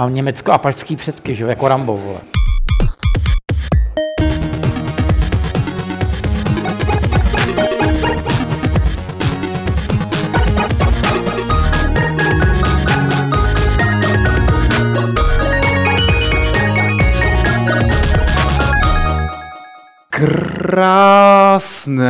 [0.00, 2.20] Mám německo-apačský předky, že jako Rambo, vole.
[20.70, 22.06] Krásné,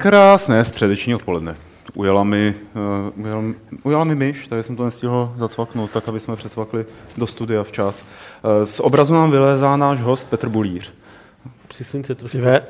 [0.00, 1.69] krásné středeční odpoledne.
[1.94, 2.54] Ujela mi,
[3.14, 3.42] uh, ujela,
[3.82, 6.84] ujela mi myš, takže jsem to nestihl zacvaknout, tak aby jsme přesvakli
[7.16, 8.04] do studia včas.
[8.42, 10.92] Uh, z obrazu nám vylézá náš host Petr Bulíř.
[11.68, 12.38] Přisuň se trošku.
[12.38, 12.60] Dve.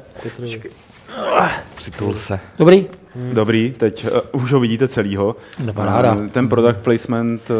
[1.74, 2.40] Přitul se.
[2.58, 2.86] Dobrý?
[3.32, 5.36] Dobrý, teď uh, už ho vidíte celýho.
[5.74, 6.14] Paráda.
[6.14, 7.56] Uh, ten product placement uh,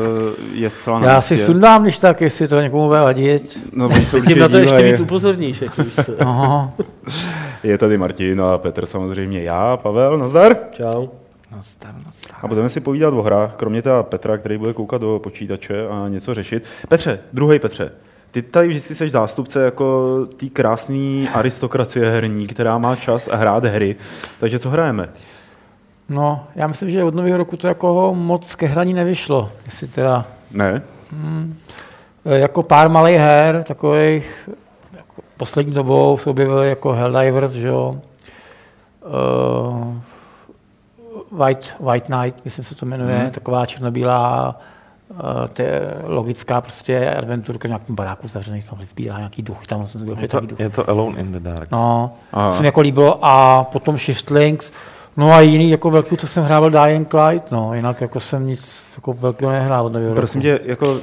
[0.55, 1.47] je zcela na Já si místě.
[1.47, 3.59] sundám, když tak, jestli to někomu bude vadit.
[3.73, 5.65] No, se Tím na to ještě víc upozorníš.
[6.19, 6.73] Aha.
[7.63, 10.57] Je tady Martin a Petr samozřejmě já, Pavel, nazdar.
[10.73, 11.09] Čau.
[11.57, 12.45] Nastav, nastav.
[12.45, 16.09] A budeme si povídat o hrách, kromě teda Petra, který bude koukat do počítače a
[16.09, 16.65] něco řešit.
[16.89, 17.93] Petře, druhý Petře,
[18.31, 23.65] ty tady vždycky jsi zástupce jako té krásné aristokracie herní, která má čas a hrát
[23.65, 23.97] hry.
[24.41, 25.09] Takže co hrajeme?
[26.09, 29.53] No, já myslím, že od nového roku to jako moc ke hraní nevyšlo.
[29.65, 30.83] Jestli teda Ne?
[32.25, 34.49] e, jako pár malých her, takových
[34.93, 38.01] jako poslední dobou se objevily jako Helldivers, že jo.
[39.05, 39.95] Uh,
[41.31, 43.31] White, White Knight, myslím se to jmenuje, hmm.
[43.31, 44.61] taková černobílá
[45.11, 45.19] uh,
[45.53, 50.05] to je logická prostě adventurka v nějakém baráku zavřený, tam sbírá nějaký duch, tam jsem
[50.05, 50.61] byl Je to, duch.
[50.61, 51.71] je to Alone in the Dark.
[51.71, 52.49] No, Aha.
[52.49, 54.73] to se mi jako líbilo a potom Shift Links,
[55.17, 58.85] no a jiný jako velký, co jsem hrával Dying Light, no, jinak jako jsem nic
[58.97, 60.59] jako velkého nehrál Prosím roku.
[60.59, 61.01] tě, jako,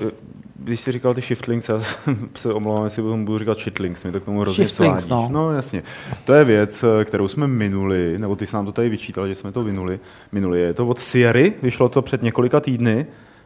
[0.60, 1.80] když jsi říkal ty shiftlings, já
[2.36, 5.30] se omlouvám, jestli potom budu říkat shitlings, mi to k tomu hrozně Shiftlings, svádíš.
[5.30, 5.42] no.
[5.42, 5.52] no.
[5.54, 5.84] jasně.
[6.26, 9.52] To je věc, kterou jsme minuli, nebo ty jsi nám to tady vyčítal, že jsme
[9.52, 10.00] to vinuli,
[10.32, 10.60] minuli.
[10.60, 13.06] Je to od Sierry, vyšlo to před několika týdny,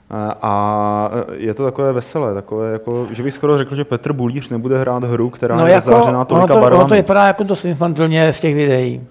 [0.09, 4.49] a- a je to takové veselé, takové jako, že bych skoro řekl, že Petr Bulíř
[4.49, 6.89] nebude hrát hru, která No je jako, zářená ono tolika to, ono barvami.
[6.89, 9.01] to vypadá jako dost infantilně z těch videí,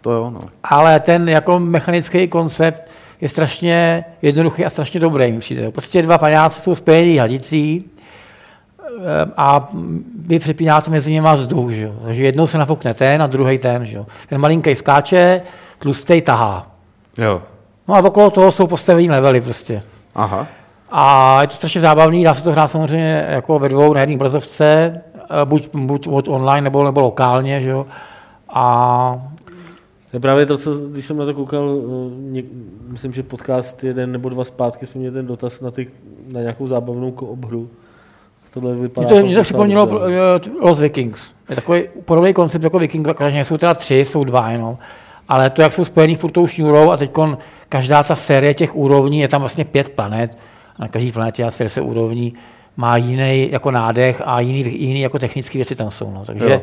[0.00, 0.40] To jo, no.
[0.64, 2.80] ale ten jako mechanický koncept
[3.20, 5.70] je strašně jednoduchý a strašně dobrý, mi přijde.
[5.70, 7.84] Prostě dva paňáci jsou spojený hadicí
[8.80, 9.68] eh, a
[10.26, 11.92] vy přepínáte mezi nimi vzduch, že jo.
[12.04, 14.06] Takže jednou se napukne ten a druhý ten, že jo.
[14.28, 15.42] Ten malinký skáče,
[15.78, 16.66] tlustý tahá.
[17.18, 17.42] Jo.
[17.88, 19.82] No a okolo toho jsou postavený levely prostě.
[20.14, 20.46] Aha.
[20.90, 24.14] A je to strašně zábavný, dá se to hrát samozřejmě jako ve dvou na jedné
[24.14, 27.86] obrazovce, eh, buď, buď od online nebo, nebo lokálně, že jo.
[28.48, 29.22] A
[30.10, 32.46] To je právě to, co, když jsem na to koukal, eh, něk,
[32.88, 35.88] myslím, že podcast jeden nebo dva zpátky jsme měli ten dotaz na, ty,
[36.32, 37.70] na nějakou zábavnou koop hru.
[38.54, 41.32] Tohle vypadá Mě to, mě to docela připomnělo eh, Lost Vikings.
[41.50, 44.78] Je takový podobný koncept jako Viking, že nejsou teda tři, jsou dva jenom.
[45.28, 47.10] Ale to, jak jsou spojený furt tou šňůrou a teď
[47.68, 50.38] každá ta série těch úrovní, je tam vlastně pět planet,
[50.76, 52.32] a na každé planetě asi deset úrovní,
[52.76, 56.10] má jiný jako nádech a jiný, jiný jako technické věci tam jsou.
[56.10, 56.24] No.
[56.24, 56.60] Takže Jo.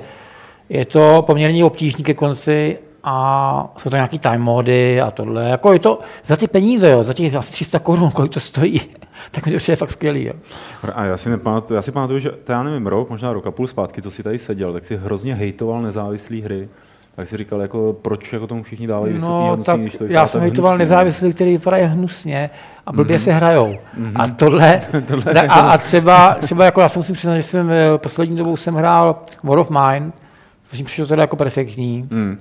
[0.69, 2.77] je to poměrně obtížný ke konci
[3.07, 5.43] a jsou to nějaký time mody a tohle.
[5.49, 8.81] Jako je to za ty peníze, jo, za těch asi 300 korun, kolik to stojí,
[9.31, 10.23] tak mi to přijde fakt skvělý.
[10.25, 10.33] Jo.
[10.95, 13.51] A já si, nepamatuju, já si pamatuju, že to já nevím, rok, možná rok a
[13.51, 16.69] půl zpátky, co si tady seděl, tak si hrozně hejtoval nezávislé hry.
[17.15, 20.03] Tak si říkal, jako, proč jako tomu všichni dávají vysoký No, hodnocení, tak když to
[20.13, 22.49] já jsem hejtoval nezávislý, který vypadají hnusně
[22.85, 23.23] a blbě Mhm.
[23.23, 23.75] se hrajou.
[24.15, 24.81] A tohle,
[25.49, 28.75] a, a třeba, třeba jako já jsem si přiznal, že jsem eh, poslední dobou jsem
[28.75, 30.11] hrál War of Mine,
[30.63, 32.07] což mi přišlo teda jako perfektní.
[32.11, 32.37] Mm.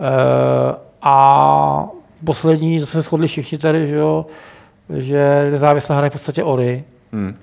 [0.00, 1.88] Eh, a
[2.24, 4.26] poslední, to jsme se shodli všichni tady, že, jo,
[4.96, 6.84] že nezávislá hra je v podstatě Ori.
[7.12, 7.36] Mm.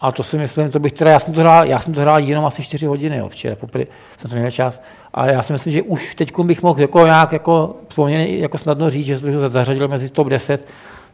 [0.00, 2.20] A to si myslím, to bych teda, já jsem to hrál, já jsem to hrál
[2.20, 3.84] jenom asi 4 hodiny, jo, včera, poprvé
[4.16, 4.82] jsem to neměl čas,
[5.14, 7.76] ale já si myslím, že už teď bych mohl jako nějak jako,
[8.18, 10.66] jako snadno říct, že bych ho zařadil mezi top 10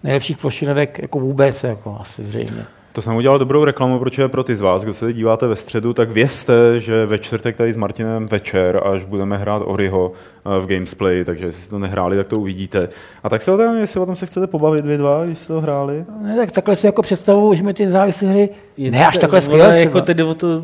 [0.02, 2.64] nejlepších plošinovek jako vůbec, jako asi zřejmě.
[2.92, 5.56] To jsem udělal dobrou reklamu, protože pro ty z vás, kdo se teď díváte ve
[5.56, 10.12] středu, tak vězte, že ve čtvrtek tady s Martinem večer, až budeme hrát Oriho
[10.56, 12.88] eh, v Gamesplay, takže jestli jste to nehráli, tak to uvidíte.
[13.22, 15.46] A tak se o tom, jestli o tom se chcete pobavit vy dva, když jste
[15.52, 16.04] to hráli.
[16.22, 19.20] Ne, tak takhle si jako představuju, že mi ty nezávislé hry, Je ne až to-
[19.20, 20.62] takhle skvěle Jako jde o to,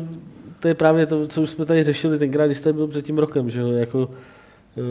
[0.59, 3.17] to je právě to, co už jsme tady řešili tenkrát, když jste byl před tím
[3.17, 4.09] rokem, že jo, jako,
[4.77, 4.81] eh,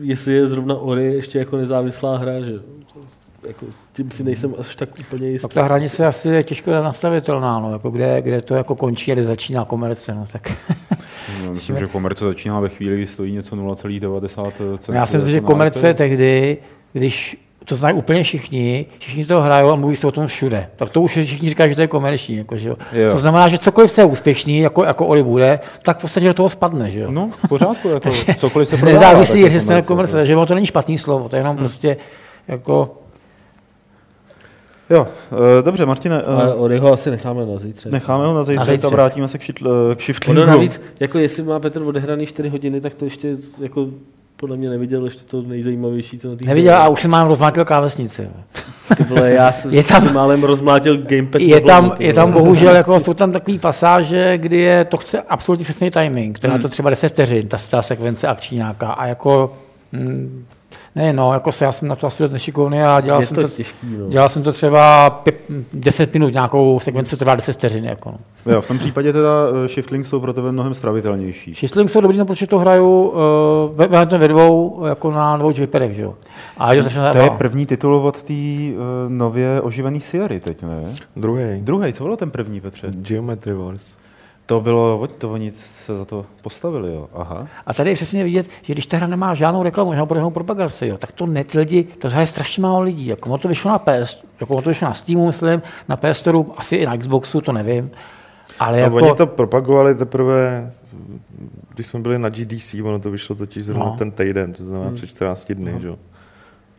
[0.00, 2.60] jestli je zrovna Ori ještě jako nezávislá hra, že jo.
[3.46, 5.48] Jako, tím si nejsem až tak úplně jistý.
[5.48, 9.14] Tak ta hranice asi je těžko nastavitelná, no, jako kde, kde to jako končí a
[9.14, 10.14] kde začíná komerce.
[10.14, 10.52] No, tak.
[11.44, 14.96] No, myslím, že komerce začíná ve chvíli, kdy stojí něco 0,90 cent.
[14.96, 16.56] Já si myslím, že komerce je tehdy,
[16.92, 20.68] když to znají úplně všichni, všichni to hrajou a mluví se o tom všude.
[20.76, 22.36] Tak to už všichni říkají, že to je komerční.
[22.36, 22.76] Jako, že jo.
[22.92, 23.12] Jo.
[23.12, 26.34] To znamená, že cokoliv se je úspěšný, jako, jako Oli bude, tak v podstatě do
[26.34, 26.90] toho spadne.
[26.90, 27.10] Že jo.
[27.10, 29.24] No, v pořádku, jako cokoliv se prodává.
[29.34, 31.96] Je že se na komerce, že ono to není špatný slovo, to je jenom prostě
[32.48, 32.97] jako
[34.90, 35.08] Jo,
[35.58, 37.92] eh, dobře, Martine, Ale eh, Oriho asi necháme na zítřek.
[37.92, 40.46] necháme ho na zítřek a vrátíme se k, šitl, k Ono shiftlingu.
[40.46, 43.86] navíc, jako jestli má Petr odehraný 4 hodiny, tak to ještě jako
[44.36, 47.64] podle mě neviděl ještě to nejzajímavější, co na té Neviděl a už jsem mám rozmátil
[47.64, 48.28] klávesnici.
[48.96, 51.40] Ty vole, já jsem Je tam- si málem rozmlátil gamepad.
[51.42, 55.64] Je tam, je tam bohužel, jako jsou tam takové pasáže, kdy je, to chce absolutně
[55.64, 58.88] přesný timing, která to třeba 10 vteřin, ta, ta sekvence akční nějaká.
[58.90, 59.52] A jako,
[59.92, 60.44] mm,
[60.98, 63.34] ne, no, jako se, já jsem na to asi dost nešikovný a dělal Je jsem
[63.34, 64.08] to to, těžký, no.
[64.08, 67.84] dělal jsem to třeba pě- 10 minut, nějakou sekvenci trvá 10 vteřin.
[67.84, 68.52] Jako, no.
[68.52, 69.30] Jo, v tom případě teda
[69.64, 71.54] eh, shiftlink jsou pro tebe mnohem stravitelnější.
[71.54, 73.16] Shiftlink jsou dobrý, no, protože to hraju uh,
[73.76, 76.14] ve, ve, ve dvou, jako na dvou joypadech, že jo.
[76.58, 78.78] A je to, strašně To je první titul od té uh,
[79.08, 80.94] nově oživený Sierry teď, ne?
[81.16, 81.60] Druhý.
[81.60, 82.86] Druhý, co bylo ten první, Petře?
[82.90, 83.96] Geometry Wars.
[84.48, 87.08] To bylo, to oni se za to postavili, jo.
[87.14, 87.46] Aha.
[87.66, 90.86] A tady je přesně vidět, že když ta hra nemá žádnou reklamu, žádnou podobnou propagaci,
[90.86, 93.06] jo, tak to ne, ty lidi, to hraje strašně málo lidí.
[93.06, 96.18] Jako ono to vyšlo na PS, jako ono to vyšlo na Steamu, myslím, na PS
[96.18, 97.90] Store, asi i na Xboxu, to nevím.
[98.60, 100.72] Ale A jako, oni to propagovali teprve,
[101.74, 103.90] když jsme byli na GDC, ono to vyšlo totiž zrovna No.
[103.90, 103.96] no.
[103.96, 105.80] ten týden, to znamená před 14 dny, no.
[105.80, 105.88] že?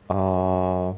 [0.10, 0.94] A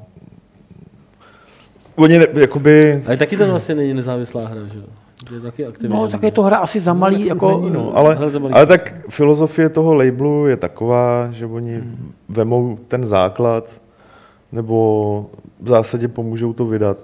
[1.96, 4.86] oni ne, jakoby, Ale taky to vlastně není nezávislá hra, že jo?
[5.28, 8.16] To je taky no, tak je to hra asi za malý, jako, Není, no, ale,
[8.16, 8.54] Hele, za malý.
[8.54, 12.12] ale tak filozofie toho labelu je taková, že oni Hmm.
[12.30, 13.70] vemou ten základ,
[14.52, 15.26] nebo
[15.62, 16.98] v zásadě pomůžou to vydat.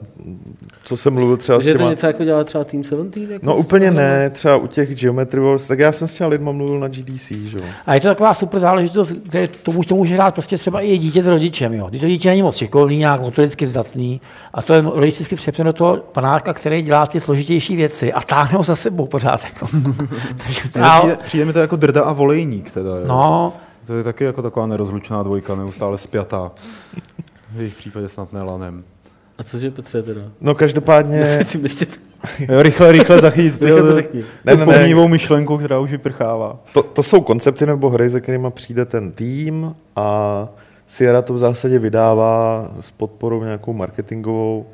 [0.83, 1.89] Co jsem mluvil třeba Takže s je to těma...
[1.89, 3.17] něco jako dělá třeba Team 17?
[3.17, 6.51] Jako No úplně ne, třeba u těch Geometry Wars, tak já jsem s těma lidma
[6.51, 7.65] mluvil na GDC, že jo.
[7.85, 10.97] A je to taková super záležitost, kde to, už to může hrát prostě třeba i
[10.97, 11.73] dítě s rodičem.
[11.73, 11.87] Jo.
[11.89, 14.21] Když to dítě není moc šikovný, nějak motoricky zdatný,
[14.53, 18.21] a to je rodič vždycky přepne do toho panáka, který dělá ty složitější věci a
[18.21, 19.41] táhne ho za sebou pořád.
[19.43, 19.67] Jako.
[20.45, 23.07] Takže to já, Přijde, přijde mi to jako drda a volejník teda, jo.
[23.07, 23.53] no,
[23.87, 26.51] To je taky jako taková nerozlučná dvojka, neustále spjatá.
[27.51, 28.83] V jejich případě snad ne lanem.
[29.37, 30.21] A cože Petře teda?
[30.41, 31.39] No každopádně,
[32.39, 34.23] Jo, rychle, rychle zachytit Rychle to řekni.
[34.45, 35.07] Ne, ne, ne.
[35.07, 36.59] myšlenku, která už vyprchává.
[36.73, 40.47] to, to jsou koncepty nebo hry, se kterými přijde ten tým a
[40.87, 44.65] Sierra to v zásadě vydává s podporou nějakou marketingovou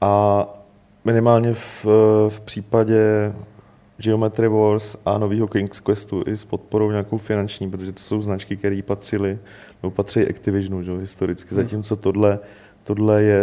[0.00, 0.44] a
[1.04, 1.84] minimálně v,
[2.28, 3.32] v případě
[3.98, 8.56] Geometry Wars a nového King's Questu i s podporou nějakou finanční, protože to jsou značky,
[8.56, 9.38] které patřily,
[9.90, 12.38] patří Activisionu že, jo, historicky, zatímco tohle,
[12.84, 13.42] tohle je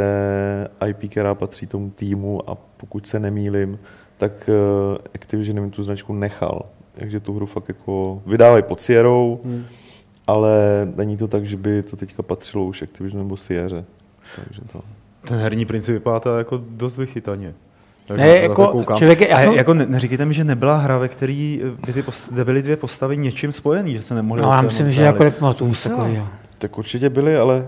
[0.88, 3.80] IP, která patří tomu týmu a pokud se nemýlim,
[4.18, 6.66] tak eh, Activision jim tu značku nechal.
[6.94, 9.66] Takže tu hru fakt jako vydávají pod Sierrou, Hmm.
[10.28, 10.52] ale
[10.96, 13.86] není to tak, že by to teďka patřilo už Activisionu nebo Sierře.
[14.36, 14.82] Takže to...
[15.28, 17.54] Ten herní princip vypadá jako dost vychytaně.
[18.08, 20.78] Tak Ne, to jako člověk je- já Ale jsem- jako ne, neříkejte mi, že nebyla
[20.78, 24.42] hra, ve který by ty post, kde byly dvě postavy něčím spojený, že se nemohly
[24.44, 25.96] no já myslím, že jako nepamatuju Musela.
[25.98, 26.28] takového.
[26.58, 27.68] Tak určitě byly, ale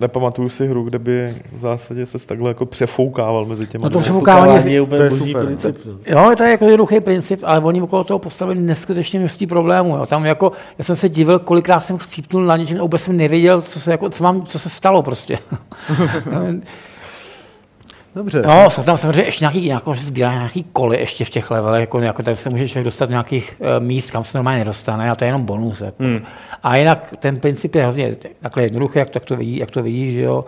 [0.00, 3.84] nepamatuju si hru, kde by v zásadě se takhle jako přefoukával mezi těma.
[3.84, 5.46] No to přefoukávání je to úplně je boží super.
[5.46, 5.76] princip.
[5.86, 5.92] no.
[6.06, 9.96] Jo, to je jako jednoduchý princip, ale oni okolo toho postavili neskutečně množství problémů.
[9.96, 10.06] Jo.
[10.06, 13.62] Tam jako, já jsem se divil, kolikrát jsem chcípnul na něčem, a vůbec jsem nevěděl,
[13.62, 15.38] co se, jako, co, mám, co se stalo prostě.
[18.14, 18.42] Dobře.
[18.46, 21.80] No, jsou tam samozřejmě ještě nějaký, jako, že sbírá nějaký koly ještě v těch levelech,
[21.80, 25.10] jako, jako tady se může člověk dostat do nějakých uh, míst, kam se normálně nedostane
[25.10, 25.80] a to je jenom bonus.
[25.80, 26.02] Jako.
[26.02, 26.22] Hmm.
[26.62, 30.14] A jinak ten princip je hrozně takhle jednoduchý, jak, tak to vidí, jak to vidíš,
[30.14, 30.44] že jo.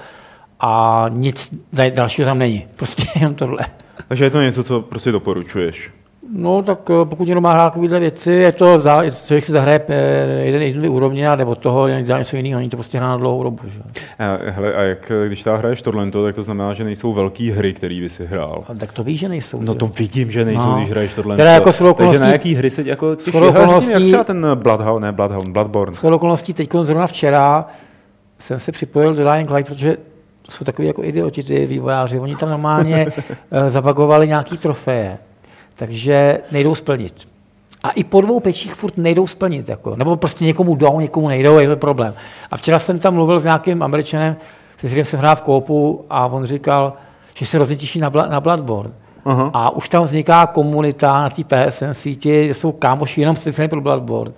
[0.61, 2.67] A nic da- dalšího tam není.
[2.77, 3.59] Prostě jenom tohle.
[4.09, 5.91] Takže je to něco, co prostě doporučuješ.
[6.31, 8.81] No, tak eh, pokud někdo má hrát takovéhle věci, je to,
[9.27, 9.95] člověk si zahraje eh,
[10.45, 13.43] jeden jeden úrovně a nebo toho dělá něco jiného, není to prostě hra na dlouhou
[13.43, 13.59] dobu.
[13.69, 13.81] Že?
[14.19, 17.73] A, hele, a jak, když ta hraješ Torlento, tak to znamená, že nejsou velké hry,
[17.73, 18.65] které by si hrál.
[18.69, 19.63] A tak to víš, že nejsou.
[19.63, 19.79] No že?
[19.79, 20.77] to vidím, že nejsou, No.
[20.77, 21.41] když hraješ Torlento.
[21.41, 25.13] Teda jako Takže na jaký hry se jako mi, okolností- Jak třeba ten Bloodhound, ne
[25.13, 25.95] Bloodhound, Bloodborne.
[25.95, 27.67] Shodou okolností teď zrovna včera
[28.39, 29.97] jsem se připojil do Dying Light, protože
[30.51, 32.19] jsou takový jako idioti ty vývojáři.
[32.19, 33.07] Oni tam normálně
[33.51, 35.19] eh, zabagovali nějaký trofeje,
[35.75, 37.29] takže nejdou splnit.
[37.83, 39.69] A i po dvou pečích furt nejdou splnit.
[39.69, 39.97] Jako.
[39.97, 42.15] Nebo prostě někomu jdou, někomu nejdou, je to problém.
[42.51, 44.37] A včera jsem tam mluvil s nějakým američanem,
[44.77, 46.93] se kterým jsem hrál v koupu a on říkal,
[47.37, 48.91] že se hrozně těší na, Bla- na Bloodborne.
[49.25, 49.51] Aha.
[49.55, 53.81] A už tam vzniká komunita na té PSN síti, kde jsou kámoši jenom speciálně pro
[53.81, 54.33] Bloodborne.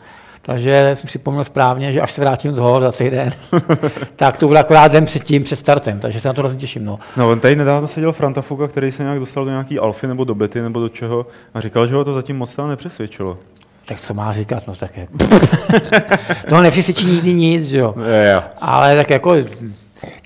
[0.46, 3.30] Takže jsem si připomněl správně, že až se vrátím z hor za týden,
[4.16, 6.84] tak to bude akorát den předtím, před startem, takže se na to hrozně těším.
[6.84, 6.98] No.
[7.16, 10.24] No, on tady nedávno seděl Franta Fuka, který se nějak dostal do nějaký alfy nebo
[10.24, 13.38] do bety nebo do čeho a říkal, že ho to zatím moc nepřesvědčilo.
[13.84, 15.12] Tak co má říkat, no tak jako.
[16.48, 17.94] to nepřesvědčí nikdy nic, že jo.
[18.06, 18.42] Je, je.
[18.60, 19.34] Ale tak jako,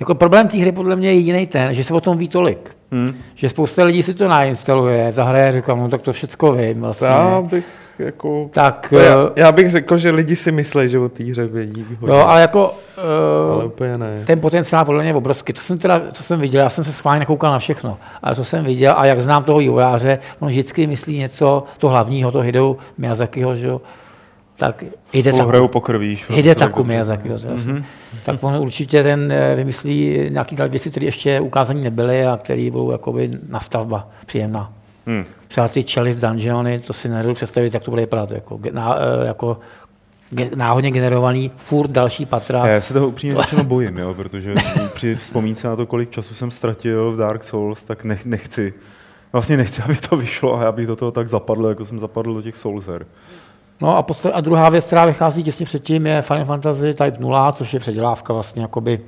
[0.01, 2.77] jako problém té hry podle mě je jediný ten, že se o tom ví tolik.
[2.93, 3.15] Hmm.
[3.35, 7.09] Že spousta lidí si to nainstaluje, zahraje, říkám, no tak to všecko vím vlastně.
[7.09, 7.65] Já bych
[8.01, 8.51] jako...
[8.53, 11.87] Tak, já, eh, já bych řekl, že lidi si myslí, že o té hře vědí
[12.01, 14.23] hodně, jo, ale jako ale uh, úplně ne.
[14.27, 15.53] ten potenciál podle mě je obrovský.
[15.53, 18.45] To jsem teda, co jsem viděl, já jsem se schválně nekoukal na všechno, ale co
[18.45, 22.77] jsem viděl a jak znám toho vývojáře, on vždycky myslí něco, to hlavního, to Hideo
[22.99, 23.81] Miyazakiho, že jo,
[24.57, 25.49] tak jde tak.
[25.49, 25.93] hrajou proto
[26.31, 27.85] Jde tak taku dobře Miyazaki, mm-hmm.
[28.25, 32.71] tak on určitě ten eh, vymyslí nějaké další věci, které ještě ukázané nebyly a které
[32.71, 34.73] budou jakoby nastavba příjemná.
[35.09, 35.25] Hmm.
[35.49, 38.31] Třeba ty Chalice Dungeony, to si nedovedu představit, jak to bude vypadat.
[38.31, 39.59] Jako, ná, eh, jako
[40.35, 42.67] ge- náhodně generovaný, furt další patra.
[42.67, 44.55] Já se toho upřímně řečeno bojím, jo, protože
[44.95, 48.75] při vzpomínce na to, kolik času jsem ztratil v Dark Souls, tak nech, nechci.
[49.33, 52.35] Vlastně nechci, aby to vyšlo a já bych do toho tak zapadl, jako jsem zapadl
[52.35, 53.07] do těch Souls her.
[53.81, 57.53] No a, posle- a druhá věc, která vychází těsně předtím, je Final Fantasy Type 0,
[57.53, 59.01] což je předělávka vlastně jakoby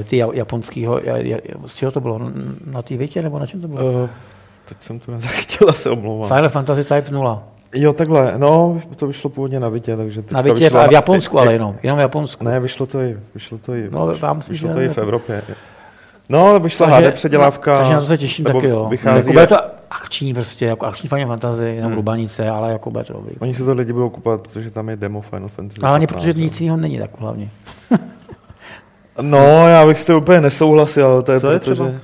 [0.00, 2.20] eh, ty ja- japonskýho, ja- ja- z čeho to bylo?
[2.66, 3.92] Na té větě nebo na čem to bylo?
[3.92, 4.08] Uh,
[4.68, 6.28] teď jsem to nezachytil, se omlouvám.
[6.28, 7.42] Final Fantasy Type 0.
[7.74, 11.38] Jo, takhle, no, to vyšlo původně na Vitě, takže Na Vitě, vyšlo v, v Japonsku,
[11.38, 12.44] ale jenom, jenom v Japonsku.
[12.44, 15.42] Ne, vyšlo to i, vyšlo to i, No, myslím, vyšlo to i v Evropě.
[16.28, 17.72] No, vyšla HD předělávka.
[17.72, 18.86] No, takže na to se těším nebo taky, jo.
[18.90, 19.56] Vychází, Jako bude to
[19.90, 21.96] akční prostě, jako akční Final Fantasy, jenom hmm.
[21.96, 23.36] Rubanice, ale jako bude to dobrý.
[23.38, 25.80] Oni se to lidi budou kupovat, protože tam je demo Final Fantasy.
[25.82, 26.34] Ale 15, protože jo.
[26.44, 27.50] nic jiného není tak hlavně.
[29.22, 31.90] No, já bych s tím úplně nesouhlasil, ale to je Co je proto, třeba?
[31.90, 32.00] že...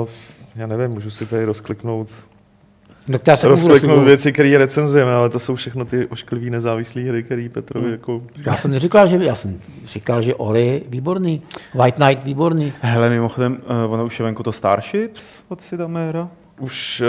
[0.00, 0.08] Uh,
[0.56, 2.08] já nevím, můžu si tady rozkliknout,
[3.08, 7.22] No, já se rozkliknout věci, které recenzujeme, ale to jsou všechno ty ošklivý nezávislé hry,
[7.22, 7.92] které Petrovi Hmm.
[7.92, 8.22] jako...
[8.46, 11.42] Já jsem neříkal, že já jsem říkal, že Ori výborný,
[11.74, 12.72] White Knight výborný.
[12.80, 16.28] Hele, mimochodem, uh, ono už je venku to Starships od Sidamera.
[16.60, 17.02] Už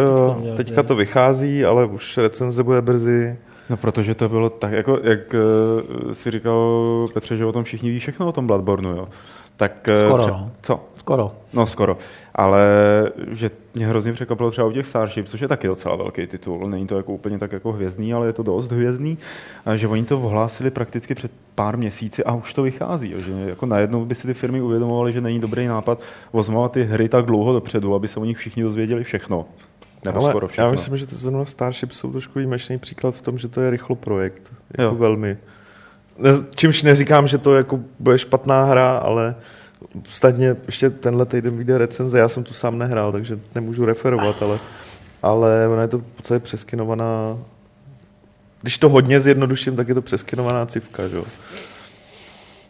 [0.48, 3.38] uh, teďka to vychází, ale už recenze bude brzy.
[3.70, 5.36] No, protože to bylo tak, jako, jak
[6.06, 9.08] uh, si říkal Petře, že o tom všichni ví všechno o tom Bloodborneu, jo.
[9.58, 10.52] Tak, Skoro, pře- no.
[10.62, 10.80] Co?
[10.96, 11.32] Skoro.
[11.54, 11.98] No skoro.
[12.38, 12.64] Ale
[13.32, 16.70] že mě hrozně překvapilo třeba u těch Starship, což je taky docela velký titul.
[16.70, 19.18] Není to jako úplně tak jako hvězdný, ale je to dost hvězdný.
[19.66, 23.14] A že oni to ohlásili prakticky před pár měsíci a už to vychází.
[23.18, 26.02] Že jako najednou by si ty firmy uvědomovaly, že není dobrý nápad
[26.32, 29.46] ozmovat ty hry tak dlouho dopředu, aby se o nich všichni dozvěděli všechno.
[30.06, 30.66] Nebo ale skoro všechno.
[30.66, 33.70] já myslím, že to zrovna Starship jsou trošku výjimečný příklad v tom, že to je
[33.70, 34.54] rychlo projekt.
[34.78, 34.96] Jako Jo.
[34.96, 35.38] velmi.
[36.18, 39.36] Ne, čímž neříkám, že to jako bude špatná hra, ale
[40.08, 44.60] ostatně ještě tenhle týden vyjde recenze, já jsem tu sám nehrál, takže nemůžu referovat, ale,
[45.24, 47.38] ale ona je to v podstatě přeskinovaná
[48.66, 51.18] když to hodně zjednoduším, tak je to přeskinovaná civka, že?
[51.18, 51.24] jo.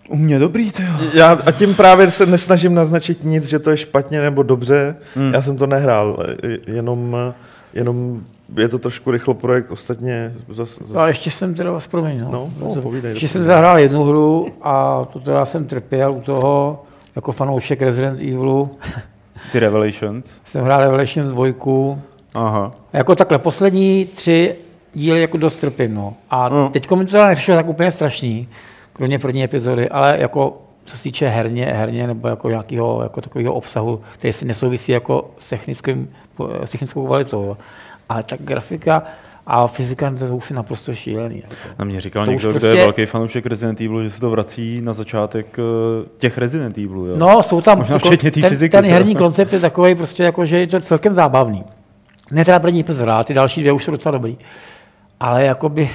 [0.10, 0.84] U mě dobrý, ty
[1.14, 4.96] Já a tím právě se nesnažím naznačit nic, že to je špatně nebo dobře.
[5.16, 5.34] Hmm.
[5.34, 6.26] Já jsem to nehrál,
[6.68, 7.18] jenom,
[7.74, 8.22] jenom
[8.58, 9.72] je to trošku rychlo projekt.
[9.72, 12.30] Ostatně zas, zas, ale ještě jsem teda vás promiň, no.
[12.32, 13.56] No, no, povídej, ještě jsem povídej.
[13.56, 16.85] zahrál jednu hru a to teda jsem trpěl u toho,
[17.16, 18.78] jako fanoušek Resident Evilu.
[19.52, 20.32] Ty Revelations.
[20.44, 21.98] Jsem hrál Revelations 2.
[22.34, 22.72] Aha.
[22.94, 24.56] A Jako takhle, poslední tři
[24.94, 26.14] díly jako dost trpím, no.
[26.30, 26.70] A No.
[26.70, 28.48] teď mi to teda nepřišlo tak úplně strašný,
[28.94, 33.54] kromě první epizody, ale jako co se týče herně, herně nebo jako nějakého jako takového
[33.54, 36.10] obsahu, který si nesouvisí jako s, technickým,
[36.64, 37.44] s technickou kvalitou.
[37.44, 37.58] Jo.
[38.10, 39.04] Ale ta grafika
[39.48, 41.36] a fyzika to už je naprosto šílený.
[41.36, 41.56] Jako.
[41.80, 44.20] Na mě říkal To někdo, už kdo je prostě- velký fanoušek Resident Evilu, že se
[44.20, 47.06] to vrací na začátek eh, těch Resident Evilů.
[47.06, 47.16] Jo?
[47.18, 50.46] No, jsou tam, Možná to, včetně ten, fyziky, ten herní koncept je takový, prostě jako,
[50.46, 51.64] že je to celkem zábavný.
[52.32, 54.38] Ne teda první epizoda, ty další dvě už jsou docela dobrý.
[55.20, 55.90] Ale jakoby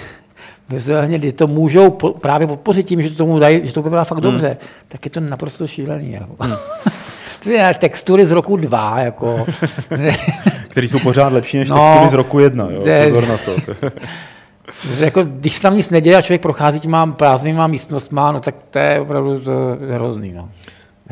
[0.68, 4.04] vizuálně, kdy to můžou po, právě podpořit tím, že to tomu dají, že to vypadá
[4.04, 4.32] fakt Hmm.
[4.32, 4.56] dobře,
[4.88, 6.12] tak je to naprosto šílený.
[6.12, 6.34] Jako.
[6.36, 6.50] To je
[7.78, 9.46] textury z roku dva, jako.
[10.68, 11.76] Který jsou pořád lepší než No.
[11.76, 12.68] textury z roku jedna.
[12.70, 12.82] Jo?
[12.82, 13.56] To je- Pozor na to.
[15.04, 18.78] jako, když se tam nic neděje a člověk prochází těma prázdnýma místnostma, no tak to
[18.78, 20.32] je opravdu to je hrozný.
[20.32, 20.48] No.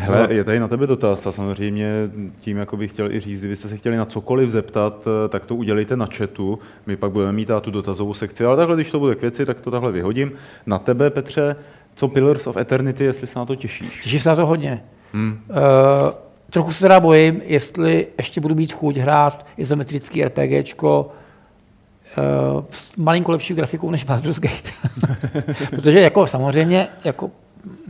[0.01, 1.93] Hele, je tady na tebe dotaz a samozřejmě
[2.41, 5.55] tím jako bych chtěl i říct, kdybyste se chtěli na cokoliv zeptat, eh, tak to
[5.57, 6.59] udělejte na chatu.
[6.87, 9.61] My pak budeme mít tu dotazovou sekci, ale takhle, když to bude k věci, tak
[9.61, 10.33] to takhle vyhodím.
[10.67, 11.57] Na tebe, Petře,
[11.95, 14.01] co Pillars of Eternity, jestli se na to těšíš?
[14.03, 14.83] Těším se na to hodně.
[15.13, 15.45] Hmm.
[15.51, 15.57] Uh,
[16.51, 21.11] trochu se teda bojím, jestli ještě budu mít chuť hrát izometrický RPGčko
[22.57, 24.71] uh, s malinko lepší grafikou než Baldur's Gate.
[25.71, 27.31] Protože jako samozřejmě jako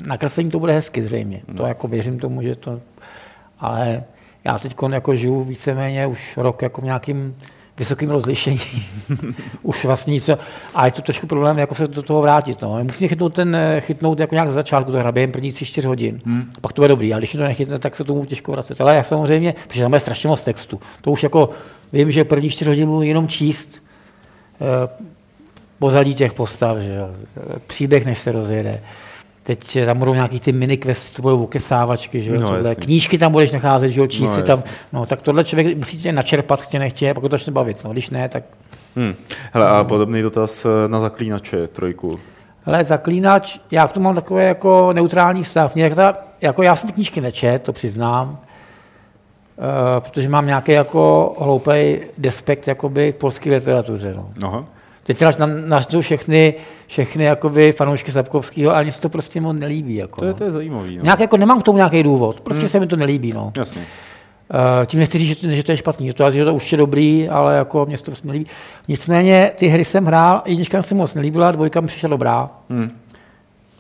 [0.07, 1.43] nakreslení to bude hezky zřejmě.
[1.57, 2.81] To jako věřím tomu, že to...
[3.61, 4.05] Ale
[4.45, 7.37] já teď jako žiju víceméně už rok jako v nějakým
[7.79, 8.61] vysokým rozlišení.
[9.63, 10.31] už vlastně nic.
[10.75, 12.63] A je to trošku problém, jako se do toho vrátit.
[12.63, 12.85] No.
[12.85, 16.21] Musím chytnout, ten, eh, chytnout jako nějak z začátku, to hra během prvních 3-4 hodin.
[16.27, 16.51] Hmm.
[16.61, 18.81] Pak to bude dobrý, ale když to nechytne, tak se tomu těžko vracet.
[18.81, 20.81] Ale jak samozřejmě, protože tam je strašně moc textu.
[21.01, 21.51] To už jako
[21.93, 23.83] vím, že první 4 hodiny budu jenom číst
[24.61, 25.05] eh,
[25.79, 27.09] pozadí těch postav, že jo.
[27.67, 28.81] příběh, než se rozjede.
[29.49, 32.75] Teď eh, tam budou nějaký ty mini questy, to budou okecávačky, že jo, No, tohle.
[32.75, 34.63] knížky tam budeš nacházet, že jo, číst No, tam,
[34.93, 38.11] no, tak tohle člověk musí tě načerpat, chtě nechtě, pak to začne bavit, no, když
[38.11, 38.45] ne, tak
[38.97, 39.15] Hmm.
[39.53, 42.19] Hele, a podobný dotaz eh, na zaklínače, trojku.
[42.67, 45.75] Ale zaklínač, já k tomu mám takový jako neutrální stav.
[45.75, 49.65] Mě ta, jako já jsem ty knížky nečet, to přiznám, uh,
[50.01, 54.15] protože mám nějaký jako hloupý despekt jakoby k polské literatuře.
[54.17, 54.29] No.
[54.49, 54.65] Aha.
[55.09, 56.55] Teď na, naštou všechny,
[56.87, 59.95] všechny jakoby fanoušky Sapkovského, ale mně se to prostě moc nelíbí.
[59.95, 60.39] Jako, To je, no.
[60.39, 60.97] to je zajímavý.
[60.97, 61.03] No.
[61.03, 62.69] Nějak jako nemám k tomu nějaký důvod, prostě hmm.
[62.69, 63.33] se mi to nelíbí.
[63.33, 63.53] No.
[63.57, 63.81] Jasně.
[63.81, 66.79] Uh, tím nechci říct, že, že to je špatný, že to, že to už je
[66.79, 68.47] dobrý, ale jako mě se to prostě nelíbí.
[68.89, 72.49] Nicméně ty hry jsem hrál, jednička se moc nelíbila, dvojka mi přišla dobrá.
[72.69, 72.91] Hmm.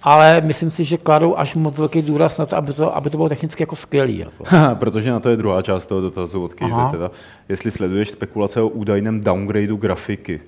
[0.02, 3.16] Ale myslím si, že kladou až moc velký důraz na to, aby to, aby to
[3.16, 4.18] bylo technicky jako skvělý.
[4.18, 4.44] Jako.
[4.74, 7.10] Protože na to je druhá část toho dotazu od Kejze, teda,
[7.48, 10.40] jestli sleduješ spekulace o údajném downgradeu grafiky.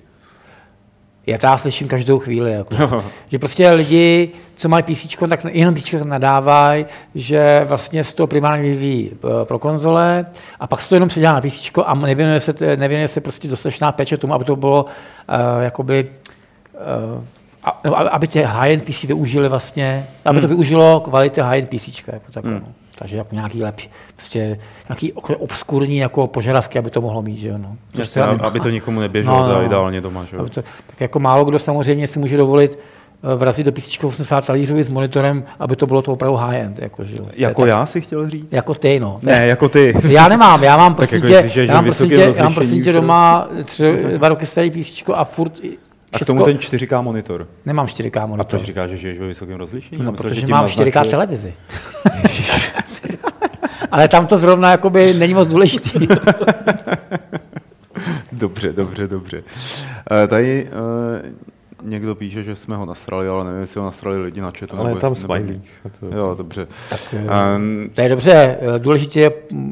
[1.27, 2.51] Já to já slyším každou chvíli.
[2.51, 3.03] Jako.
[3.29, 6.85] že prostě lidi, co mají PC, tak jenom PC nadávají,
[7.15, 10.25] že vlastně se to primárně vyvíjí eh, pro konzole
[10.59, 13.91] a pak se to jenom předělá na PC a nevěnuje se, nevěnuje se prostě dostatečná
[13.91, 16.09] péče tomu, aby to bylo uh, jakoby
[17.15, 17.23] uh,
[17.63, 17.69] a,
[18.09, 22.07] aby- tě high-end PC využili vlastně, aby to využilo kvality high-end PC.
[22.07, 22.61] Jako takhle, no.
[23.01, 27.57] Takže jako nějaký lepší, prostě nějaký obskurní jako požadavky, aby to mohlo mít, že jo,
[27.57, 27.75] no.
[27.97, 28.43] Jasně, třeba a- nemá.
[28.47, 30.23] aby to nikomu neběželo, No, no, ideálně doma.
[30.23, 30.35] Že?
[30.35, 30.41] jo?
[30.41, 32.79] Aby to, tak jako málo kdo samozřejmě si může dovolit
[33.23, 36.79] eh, vrazit do PC 80 talířů s monitorem, aby to bylo to opravdu high-end.
[36.79, 37.25] Jako, že jo.
[37.33, 38.53] Jako tak- já si chtěl říct?
[38.53, 39.19] Jako ty, no.
[39.21, 39.93] Ne, jako ty.
[40.07, 42.53] Já nemám, já mám Tak jako tě, jestli žiješ já mám vysokém tě, já mám
[42.55, 45.59] rozlišení tě doma tři, dva roky starý PC a furt
[46.13, 47.47] A k tomu ten 4K monitor.
[47.65, 48.45] nemám 4K A monitor.
[48.49, 50.03] proč říkáš, že žiješ ve vysokém rozlišení?
[50.03, 51.53] No, Myslel, že protože mám 4K naznačuje- televizi.
[53.91, 56.07] Ale tam to zrovna jakoby není moc důležitý.
[58.31, 59.43] Dobře, dobře, dobře.
[60.23, 60.71] Eh, Tady eh,
[61.83, 64.75] někdo píše, že jsme ho nasrali, ale nevím, jestli ho nasrali lidi na chatu.
[64.77, 65.61] Ale je nebo tam nebo- smajlík.
[65.99, 66.67] To- Jo, dobře.
[66.89, 66.99] Tak,
[67.57, 69.31] Um, To je dobře, důležitě je...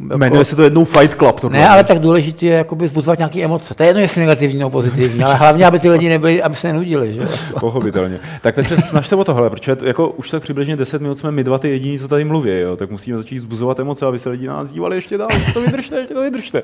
[0.09, 1.39] Jako, jmenuje se to jednou Fight Club.
[1.39, 1.57] Tohle.
[1.59, 3.75] Ne, ale tak důležitě je jakoby zbuzovat nějaké emoce.
[3.75, 6.67] To je jedno, jestli negativní nebo pozitivní, ale hlavně, aby ty lidi nebyli, aby se
[6.67, 7.13] nenudili.
[7.13, 7.21] Že?
[7.21, 7.27] jo?
[7.59, 8.19] Pochopitelně.
[8.41, 11.43] Tak Petře, snaž se o tohle, protože jako už tak přibližně 10 minut jsme my
[11.43, 12.77] dva ty jediní, co tady mluví, jo?
[12.77, 15.27] tak musíme začít zbuzovat emoce, aby se lidi na nás dívali ještě dál.
[15.53, 16.61] To vydržte, ještě to vydržte.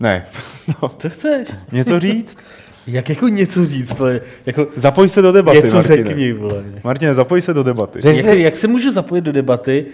[0.00, 0.26] Ne,
[0.82, 1.48] no, Co chceš?
[1.72, 2.36] něco říct?
[2.86, 5.96] Jak jako něco říct, to je, jako Zapoj se do debaty, něco Martine.
[6.04, 6.64] řekni, vole.
[6.84, 7.98] Martine, zapoj se do debaty.
[8.00, 9.86] Řek- Jak, jak se můžu zapojit do debaty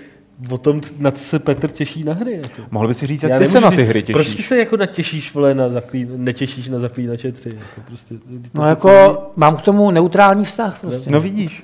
[0.51, 2.33] o tom, na co se Petr těší na hry?
[2.33, 2.63] Jako?
[2.71, 4.47] Mohl by si říct, jak ty se na ty hry Proč ty těšíš?
[4.47, 7.49] se jako natěšíš, vole, na zaklín, netěšíš na zaklínače 3?
[7.49, 8.21] Jako prostě, to,
[8.55, 10.79] No to- jako mám k tomu neutrální vztah.
[10.81, 11.11] Prostě.
[11.11, 11.63] No vidíš.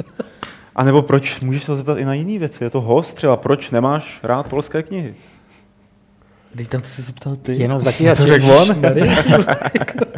[0.76, 3.70] A nebo proč, můžeš se zeptat i na jiné věci, je to host třeba, proč
[3.70, 5.14] nemáš rád polské knihy?
[6.56, 7.52] Teď tam jsi se ptal ty.
[7.62, 8.68] Jenom zatím To řekl on?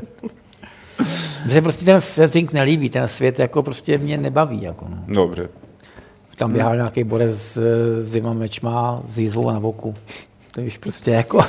[1.51, 4.63] Mně se prostě ten setting nelíbí, ten svět jako prostě mě nebaví.
[4.63, 5.05] Jako no.
[5.09, 5.49] Dobře.
[6.37, 7.57] Tam běhal nějaký borec s,
[8.01, 9.95] s dvěma mečma, s jízvou na boku.
[10.53, 11.41] To už prostě jako...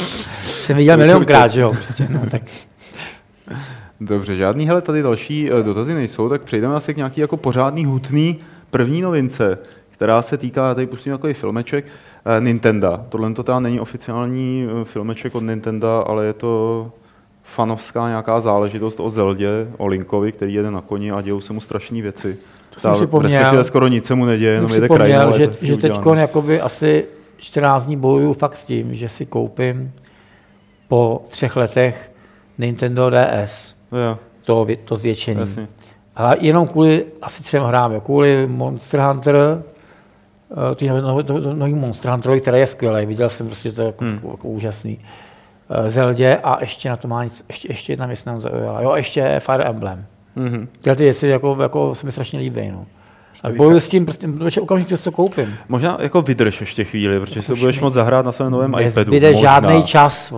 [0.44, 1.70] jsem viděl milionkrát, že jo.
[1.72, 2.42] Prostě, no, tak
[4.00, 7.84] Dobře, žádný hele tady další eh, dotazy nejsou, tak přejdeme asi k nějaký jako pořádný
[7.84, 8.38] hutný
[8.70, 9.58] první novince,
[9.90, 13.00] která se týká, já tady pustím takový filmeček, eh, Nintendo.
[13.08, 16.92] Tohle to teda není oficiální eh, filmeček od Nintendo, ale je to
[17.52, 21.60] fanovská nějaká záležitost o Zeldě, o Linkovi, který jede na koni a dějou se mu
[21.60, 22.36] strašné věci.
[22.78, 23.30] jsem připomněl.
[23.32, 24.88] respektive skoro nic se mu neděje, jenom jede
[25.18, 27.04] ale že, to že teď jakoby asi
[27.36, 29.92] 14 dní bojuju fakt s tím, že si koupím
[30.88, 32.12] po třech letech
[32.58, 35.40] Nintendo DS, Jo, to, to zvětšení.
[35.40, 35.68] jasně.
[36.16, 38.00] Ale jenom kvůli asi třem hrám, jo.
[38.00, 39.62] kvůli Monster Hunter,
[40.72, 43.82] eh, ty no- no- no- nový Monster Hunterovi, který je skvělý, viděl jsem prostě to
[43.82, 44.14] jako, Hmm.
[44.14, 44.98] jako, jako úžasný.
[45.74, 48.82] Eh, Zeldě a ještě na to má nic, ještě, ještě jedna věc nám zaujala.
[48.82, 50.04] Jo, a ještě Fire Emblem.
[50.36, 50.68] Mhm.
[50.82, 52.70] Tyhle ty věci jako, jako se mi strašně líbí.
[52.70, 52.86] No.
[53.42, 55.54] A bojuju s tím, prostě, protože okamžitě si to koupím.
[55.68, 58.84] Možná jako vydrž ještě chvíli, protože si to budeš moc zahrát na svém novém iPadu.
[59.10, 59.40] Nezbyde Možná.
[59.50, 60.30] žádný čas.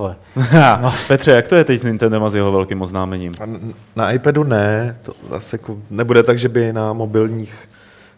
[0.82, 0.92] No.
[1.08, 3.32] Petře, jak to je teď s Nintendem a s jeho velkým oznámením?
[3.40, 7.54] A n- na iPadu ne, to zase jako nebude tak, že by na mobilních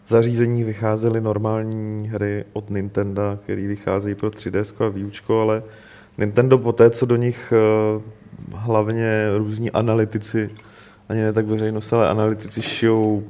[0.07, 5.63] zařízeních vycházely normální hry od Nintendo, které vycházejí pro 3DS a výučko, ale
[6.17, 8.01] Nintendo poté, co do nich eh,
[8.55, 10.49] hlavně různí analytici,
[11.09, 13.23] ani ne tak veřejnost, ale analytici šijou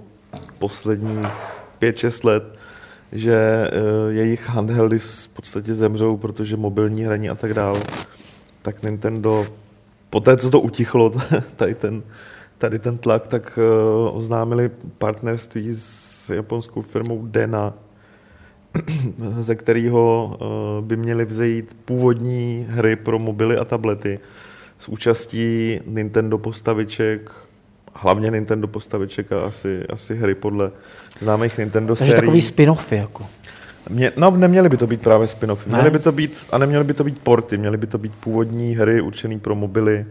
[0.60, 1.28] posledních
[1.82, 2.44] 5-6 let,
[3.12, 3.72] že eh,
[4.14, 7.80] jejich handheldy v podstatě zemřou, protože mobilní hraní a tak dále,
[8.62, 9.46] tak Nintendo
[10.10, 11.12] poté, co to utichlo,
[11.56, 12.04] tady ten,
[12.58, 13.60] tady ten tlak, tak
[14.10, 17.74] uh, oznámili partnerství s japonskou firmou Dena,
[19.40, 20.38] ze kterého
[20.80, 24.20] uh, by měly vzejít původní hry pro mobily a tablety
[24.80, 27.32] s účastí Nintendo postaviček,
[27.94, 30.72] hlavně Nintendo postaviček a asi, asi hry podle
[31.20, 32.22] známých Nintendo Takže sérií.
[32.22, 32.96] takový spin-offy.
[32.96, 33.26] Jako.
[33.90, 35.68] Mě, no, neměly by to být právě spin-offy.
[35.68, 35.78] Ne?
[35.78, 38.76] Měly by to být, a neměly by to být porty, měly by to být původní
[38.76, 40.06] hry určené pro mobily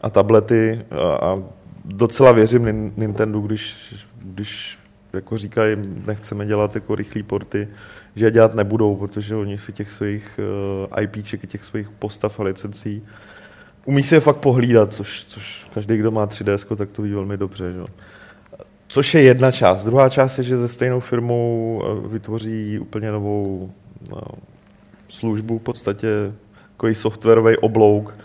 [0.00, 1.42] a tablety a, a
[1.84, 4.78] docela věřím Nin- Nintendo, když, když
[5.12, 5.76] jako říkají,
[6.06, 7.68] nechceme dělat jako rychlé porty,
[8.16, 10.40] že je dělat nebudou, protože oni si těch svých
[10.92, 13.02] uh, IPček, těch svých postav a licencí
[13.88, 17.36] umí si je fakt pohlídat, což, což každý, kdo má 3DS, tak to ví velmi
[17.36, 17.72] dobře.
[17.72, 17.84] Že?
[18.88, 19.84] Což je jedna část.
[19.84, 23.72] Druhá část je, že se stejnou firmou eh, vytvoří úplně novou
[24.10, 24.20] no,
[25.08, 26.08] službu, v podstatě
[26.72, 28.18] takový softwarový oblouk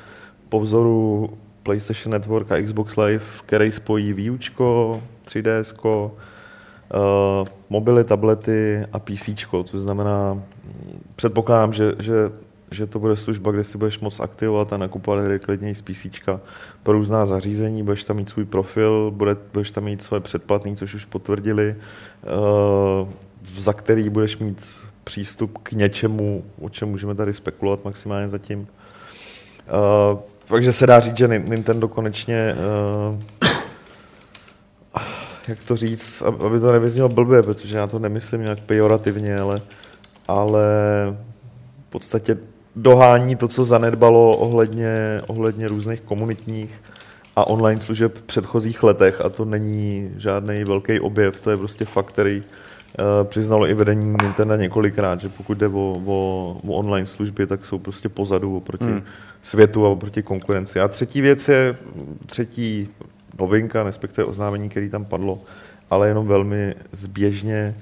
[0.50, 1.30] po vzoru
[1.64, 6.12] PlayStation Network a Xbox Live, který spojí výučko, 3DS,
[6.94, 9.30] uh, mobily, tablety a PC,
[9.64, 12.14] což znamená, mm, předpokládám, že, že,
[12.72, 16.06] že to bude služba, kde si budeš moct aktivovat a nakupovat hry klidně z PC
[16.84, 20.94] pro různá zařízení, budeš tam mít svůj profil, bude, budeš tam mít svoje předplatný, což
[20.94, 21.76] už potvrdili,
[22.24, 23.10] uh,
[23.58, 24.66] za který budeš mít
[25.04, 28.60] přístup k něčemu, o čem můžeme tady spekulovat maximálně zatím.
[28.60, 32.56] Uh, takže se dá říct, že Nintendo konečně,
[33.14, 33.22] uh,
[35.48, 39.62] jak to říct, aby to nevyznělo blbě, protože já to nemyslím nějak pejorativně, ale,
[40.28, 40.66] ale
[41.88, 42.38] v podstatě
[42.76, 46.82] dohání to, co zanedbalo ohledně, ohledně různých komunitních
[47.36, 51.86] a online služeb v předchozích letech a to není žádný velký objev, to je prostě
[51.86, 57.06] fakt, který uh, přiznalo i vedení Nintendo několikrát, že pokud jde o, o, o online
[57.06, 59.04] služby, tak jsou prostě pozadu oproti hmm.
[59.42, 60.80] světu a oproti konkurenci.
[60.80, 61.78] A třetí věc je,
[62.26, 62.88] třetí
[63.40, 65.42] novinka, respektive oznámení, který tam padlo,
[65.90, 67.76] ale jenom velmi zběžně,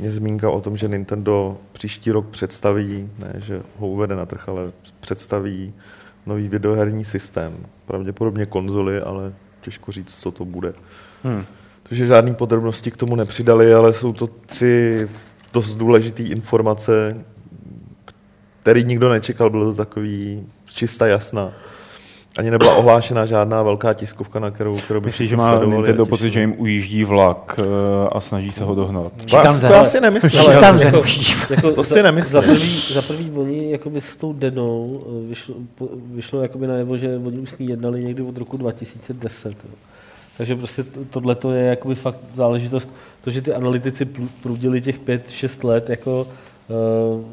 [0.00, 4.48] je zmínka o tom, že Nintendo příští rok představí, ne, že ho uvede na trh,
[4.48, 5.74] ale představí
[6.26, 7.52] nový videoherní systém.
[7.86, 10.72] Pravděpodobně konzoly, ale těžko říct, co to bude.
[11.24, 11.44] Hmm.
[11.82, 15.08] Takže žádné podrobnosti k tomu nepřidali, ale jsou to tři
[15.52, 17.24] dost důležité informace,
[18.62, 21.52] který nikdo nečekal, bylo to takový čista jasná
[22.40, 26.32] ani nebyla ohlášena žádná velká tiskovka, na kterou, kterou by Myslíš, že má Nintendo pocit,
[26.32, 27.66] že jim ujíždí vlak uh,
[28.12, 29.12] a snaží se ho dohnat?
[29.30, 30.40] To, to, to asi nemyslím.
[30.40, 31.02] Ale tam jako,
[31.50, 32.32] jako, to si nemyslím.
[32.32, 35.54] Za prvý, za prvý oni jakoby s tou denou eh, vyšlo,
[36.14, 39.48] vyšlo jakoby najevo, že oni už s ní jednali někdy od roku 2010.
[39.48, 39.70] Jo.
[40.36, 42.90] Takže prostě tohle je jakoby fakt záležitost,
[43.24, 44.04] to, že ty analytici
[44.42, 46.26] prudili těch 5-6 let, jako
[46.68, 47.24] uh,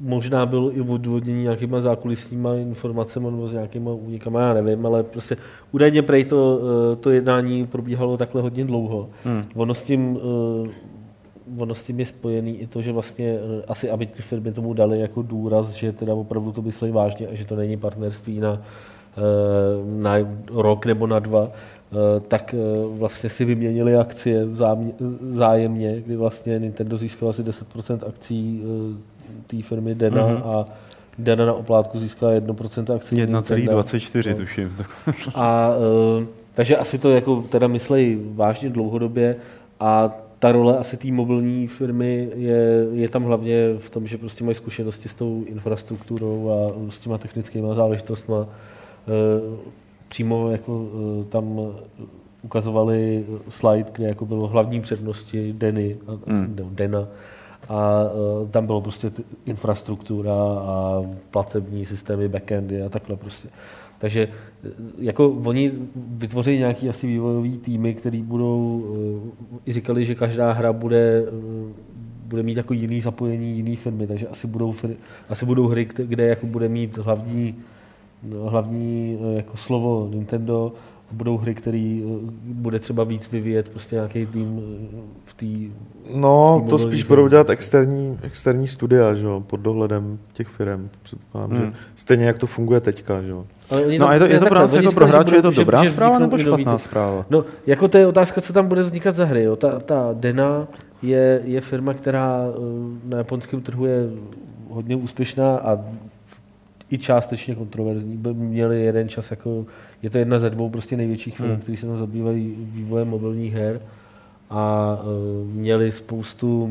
[0.00, 5.36] možná bylo i odvodnění nějakýma zákulisníma informacemi nebo s nějakýma únikama, já nevím, ale prostě
[5.72, 6.60] údajně prej to,
[6.92, 9.08] eh, to jednání probíhalo takhle hodně dlouho.
[9.24, 9.44] Hmm.
[9.54, 10.18] Ono, s tím,
[10.66, 10.70] eh,
[11.58, 14.74] ono s tím je spojený i to, že vlastně eh, asi, aby ty firmy tomu
[14.74, 18.62] dali jako důraz, že teda opravdu to myslí vážně a že to není partnerství na,
[19.84, 20.14] na
[20.52, 21.50] rok nebo na dva,
[22.28, 22.54] tak
[22.90, 24.46] vlastně si vyměnili akcie
[25.30, 28.62] zájemně, kdy vlastně Nintendo získal asi 10% akcí
[29.46, 30.42] té firmy Dena mm-hmm.
[30.44, 30.66] a
[31.18, 33.16] Dena na oplátku získá 1% akcí.
[33.16, 34.76] 1,24 tuším.
[35.34, 35.70] A,
[36.18, 39.36] uh, takže asi to jako teda myslej vážně dlouhodobě
[39.80, 44.44] a ta role asi té mobilní firmy je, je tam hlavně v tom, že prostě
[44.44, 48.34] mají zkušenosti s tou infrastrukturou a s těma technickými záležitostmi.
[48.34, 48.46] Uh,
[50.08, 51.60] přímo jako uh, tam
[52.42, 56.56] ukazovali slide, kde jako bylo hlavní přednosti Deny, mm.
[56.70, 57.08] Dena
[57.68, 59.10] a uh, tam bylo prostě
[59.46, 63.48] infrastruktura a platební systémy, backendy a takhle prostě.
[63.98, 64.28] Takže e,
[64.98, 70.72] jako oni vytvoří nějaký asi vývojový týmy, který budou, uh, i říkali, že každá hra
[70.72, 71.70] bude, uh,
[72.26, 74.74] bude mít jako jiný zapojení jiný firmy, takže asi budou,
[75.28, 77.54] asi budou hry, kde jako bude mít hlavní,
[78.44, 80.72] hlavní jako slovo Nintendo,
[81.12, 85.74] budou hry, které eh, bude třeba víc vyvíjet prostě nějaký tým eh, v té
[86.14, 90.90] No, tý to spíš budou dělat externí, externí studia, že jo, pod dohledem těch firm.
[91.02, 91.66] Předpokládám, hmm.
[91.66, 93.46] že stejně jak to funguje teďka, že jo.
[93.98, 95.90] No a je to, je to pro nás jako pro hráče, je to dobrá že,
[95.90, 97.26] zpráva nebo špatná zpráva?
[97.30, 99.42] No, jako to je otázka, co tam bude vznikat za hry.
[99.42, 99.56] Jo.
[99.56, 100.66] Ta, ta Dena
[101.02, 104.08] je, je firma, která eh, na japonském trhu je
[104.70, 105.78] hodně úspěšná a
[106.90, 108.22] i částečně kontroverzní.
[108.32, 109.66] Měli jeden čas jako,
[110.06, 111.60] je to jedna ze dvou prostě největších firm, hmm.
[111.60, 113.80] které se tam zabývají vývojem mobilních her
[114.50, 116.70] a uh, měli spoustu uh,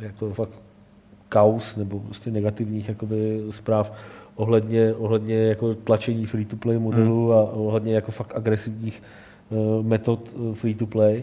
[0.00, 0.60] jako fakt
[1.28, 3.92] kaus nebo prostě negativních jakoby zpráv
[4.36, 7.38] ohledně, ohledně jako tlačení free-to-play modelu hmm.
[7.38, 9.02] a ohledně jako fakt agresivních
[9.50, 11.22] uh, metod free-to-play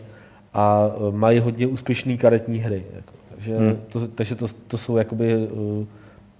[0.53, 2.83] a uh, mají hodně úspěšné karetní hry.
[2.95, 3.13] Jako.
[3.29, 3.77] Takže, hmm.
[3.89, 5.85] to, takže to, to jsou jakoby uh,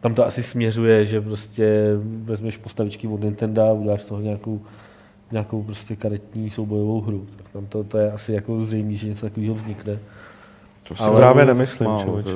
[0.05, 1.91] tam to asi směřuje, že prostě
[2.23, 4.61] vezmeš postavičky od Nintendo a uděláš z toho nějakou,
[5.31, 7.25] nějakou prostě karetní soubojovou hru.
[7.37, 9.99] Tak tam to, to je asi jako zřejmé, že něco takového vznikne.
[10.87, 12.29] To si Ale právě nemyslím, člověče.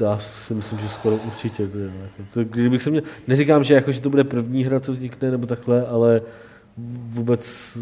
[0.00, 1.66] Já si myslím, že skoro určitě.
[1.66, 2.22] Bude, jako.
[2.34, 5.46] to, kdybych se mě, neříkám, že, jako, že to bude první hra, co vznikne, nebo
[5.46, 6.22] takhle, ale
[7.10, 7.76] vůbec,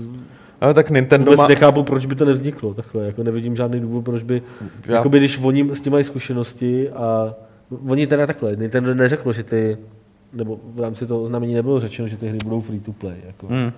[0.61, 1.49] Ale tak Nintendo vůbec má...
[1.49, 3.07] nechápu, proč by to nevzniklo takhle.
[3.07, 4.43] Jako nevidím žádný důvod, proč by,
[4.87, 7.35] Já- jakoby, když oni s tím mají zkušenosti a
[7.89, 9.77] oni teda takhle, Nintendo neřeklo, že ty,
[10.33, 13.17] nebo v rámci toho oznámení nebylo řečeno, že ty hry budou free to play.
[13.27, 13.47] Jako.
[13.47, 13.73] Hmm.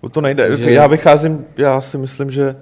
[0.00, 0.48] O to nejde.
[0.48, 2.56] Takže- Já vycházím, já si myslím, že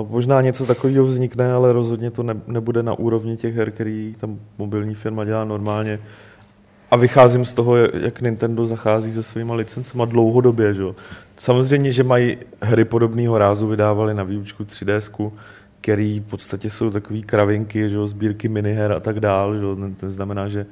[0.00, 4.14] uh, možná něco takového vznikne, ale rozhodně to ne, nebude na úrovni těch her, který
[4.20, 5.98] tam mobilní firma dělá normálně.
[6.90, 10.74] A vycházím z toho, jak Nintendo zachází se svýma licencema dlouhodobě.
[10.74, 10.82] Že?
[11.38, 15.32] Samozřejmě, že mají hry podobného rázu, vydávali na výučku 3DS,
[15.82, 17.96] který v podstatě jsou takový kravinky, že?
[17.96, 19.54] jo, sbírky miniher a tak dál.
[19.56, 19.62] Že?
[19.62, 19.76] jo.
[20.00, 20.66] To znamená, že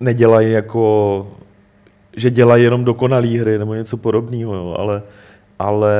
[0.00, 1.26] nedělají jako
[2.16, 5.02] že dělají jenom dokonalé hry nebo něco podobného, jo, ale,
[5.58, 5.94] ale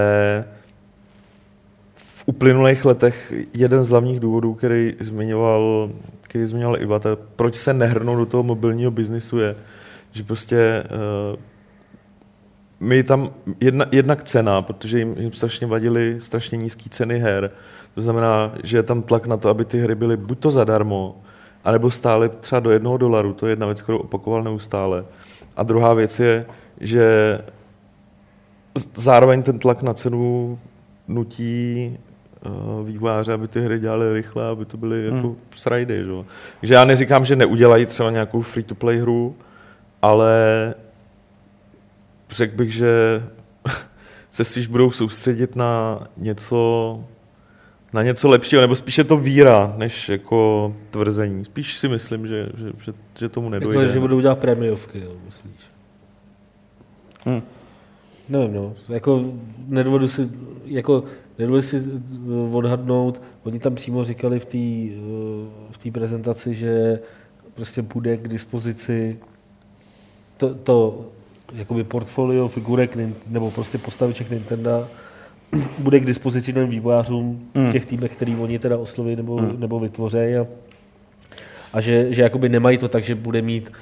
[1.95, 7.75] v uplynulých letech jeden z hlavních důvodů, který zmiňoval, který zmiňoval Iva, to, proč se
[7.75, 9.57] nehrnou do toho mobilního biznisu je,
[10.13, 11.41] že prostě uh,
[12.81, 17.51] my tam jedna, jednak cena, protože jim, jim strašně vadily strašně nízké ceny her.
[17.95, 21.17] To znamená, že je tam tlak na to, aby ty hry byly buď to zadarmo,
[21.65, 23.33] anebo stály třeba do jednoho dolaru.
[23.33, 25.05] To je jedna věc, kterou opakoval neustále.
[25.57, 26.47] A druhá věc je,
[26.81, 27.39] že
[28.95, 30.59] zároveň ten tlak na cenu
[31.09, 31.99] nutí
[32.47, 35.37] uh, vývojáře, aby ty hry dělali rychle, aby to byly jako Hmm.
[35.57, 36.05] srajdy.
[36.05, 36.13] Že?
[36.61, 39.37] Takže já neříkám, že neudělají třeba nějakou free-to-play hru,
[40.03, 40.75] ale
[42.31, 43.23] řekl bych, že
[44.31, 47.01] se spíš budou soustředit na něco,
[47.95, 51.45] na něco lepšího, nebo spíš je to víra, než jako tvrzení.
[51.45, 53.81] Spíš si myslím, že, že, že, že tomu nedojde.
[53.83, 55.55] Jako, že budou dělat prémiovky, jo, myslíš?
[57.25, 57.43] Hmm.
[58.29, 58.75] Nevím, no.
[58.89, 59.25] Jako
[59.69, 60.31] nedovedu si,
[60.65, 61.05] jako
[61.39, 67.01] nedovedu si eh, odhadnout, oni tam přímo říkali v té eh, v té prezentaci, že
[67.55, 69.19] prostě bude k dispozici
[70.37, 71.05] to, to
[71.53, 74.89] jakoby portfolio figurek nebo prostě postaviček Nintendo
[75.79, 77.73] bude k dispozici těm vývojářům v Hmm.
[77.73, 79.61] těch týmech, který oni teda osloví nebo, Hmm.
[79.61, 80.47] nebo vytvořejí a,
[81.73, 83.73] a že, že jakoby nemají to tak, že bude mít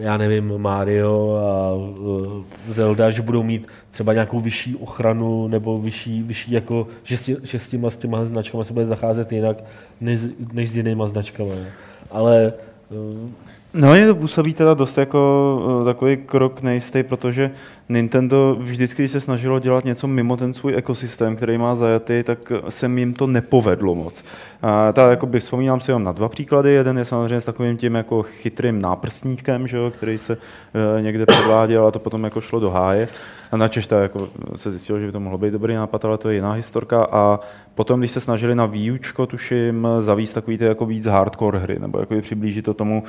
[0.00, 6.22] já nevím, Mario a uh, Zelda, že budou mít třeba nějakou vyšší ochranu nebo vyšší,
[6.22, 9.56] vyšší jako, že s, tí, že s těma, s těma značkama se bude zacházet jinak
[10.00, 10.20] než,
[10.52, 11.54] než s jinýma značkama.
[11.54, 11.66] ne.
[12.10, 12.52] Ale
[12.90, 13.30] uh,
[13.76, 17.50] No, je to působí teda dost jako uh, takový krok nejistý, protože
[17.88, 22.52] Nintendo vždycky, když se snažilo dělat něco mimo ten svůj ekosystém, který má zajatý, tak
[22.68, 24.24] se jim to nepovedlo moc.
[24.62, 26.72] A ta, jakoby, vzpomínám si jenom na dva příklady.
[26.72, 31.26] Jeden je samozřejmě s takovým tím jako chytrým náprstníkem, že jo, který se uh, někde
[31.26, 33.08] předváděl a to potom jako šlo do háje.
[33.52, 36.28] A na Češ jako se zjistilo, že by to mohlo být dobrý nápad, ale to
[36.28, 37.04] je jiná historka.
[37.12, 37.40] A
[37.74, 41.98] potom, když se snažili na výučko, tuším, zavíst takový ty jako víc hardcore hry, nebo
[41.98, 43.02] jako přiblížit to tomu,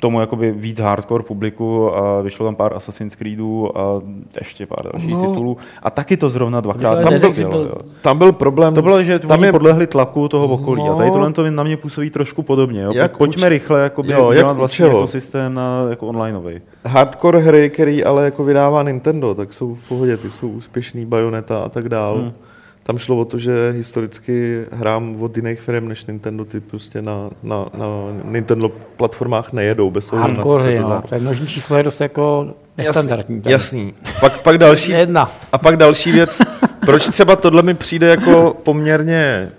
[0.00, 4.00] tomu jakoby víc hardcore publiku a vyšlo tam pár Assassin's Creedů a
[4.38, 5.22] ještě pár dalších No.
[5.22, 5.30] no.
[5.30, 5.56] titulů.
[5.82, 7.50] A taky to zrovna dvakrát Ale tam bylo.
[7.50, 7.74] byl-.
[8.02, 8.74] Tam byl problém.
[8.74, 10.82] To bylo, že tam je podlehli tlaku toho okolí.
[10.86, 10.92] No.
[10.94, 12.82] A tady tohle to na mě působí trošku podobně.
[12.82, 12.90] Jo.
[12.94, 14.98] Jak Pojďme uč- rychle jakoby, Jo, jak vlastní čeho?
[14.98, 16.60] ekosystém na jako onlineový.
[16.86, 21.58] hardcore hry, který ale jako vydává Nintendo, tak jsou v pohodě, ty jsou úspěšný, Bayonetta
[21.58, 22.16] a tak dál.
[22.18, 22.32] Hmm.
[22.90, 27.30] Tam šlo o to, že historicky hrám od jiných firm než Nintendo, ty prostě na,
[27.42, 27.86] na, na
[28.24, 31.02] Nintendo platformách nejedou bez ohledu na to, co to no.
[31.08, 33.40] To je množní číslo je dost jako nestandardní.
[33.40, 33.52] tady.
[33.52, 33.94] Jasný.
[34.20, 35.30] Pak, pak další, Jedna.
[35.52, 36.38] a pak další věc,
[36.80, 39.52] proč třeba tohle mi přijde jako poměrně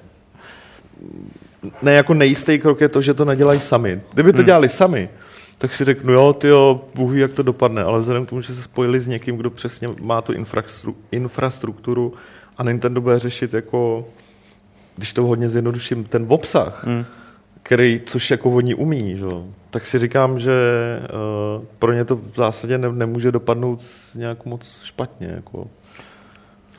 [1.82, 4.02] ne jako nejistý krok je to, že to nedělají sami.
[4.14, 4.46] Kdyby to Hmm.
[4.46, 5.10] dělali sami,
[5.58, 8.56] tak si řeknu, jo, ty jo, Bůh jak to dopadne, ale vzhledem k tomu, že
[8.56, 12.14] se spojili s někým, kdo přesně má tu infrastru- infrastrukturu
[12.58, 14.06] a Nintendo bude řešit jako,
[14.98, 17.06] když to hodně zjednoduším, ten obsah, Hmm.
[17.64, 19.26] který, což jako oni umí, že?
[19.70, 20.52] tak si říkám, že
[21.60, 23.82] uh, pro ně to v zásadě ne, nemůže dopadnout
[24.16, 25.28] nějak moc špatně.
[25.28, 25.68] Jako.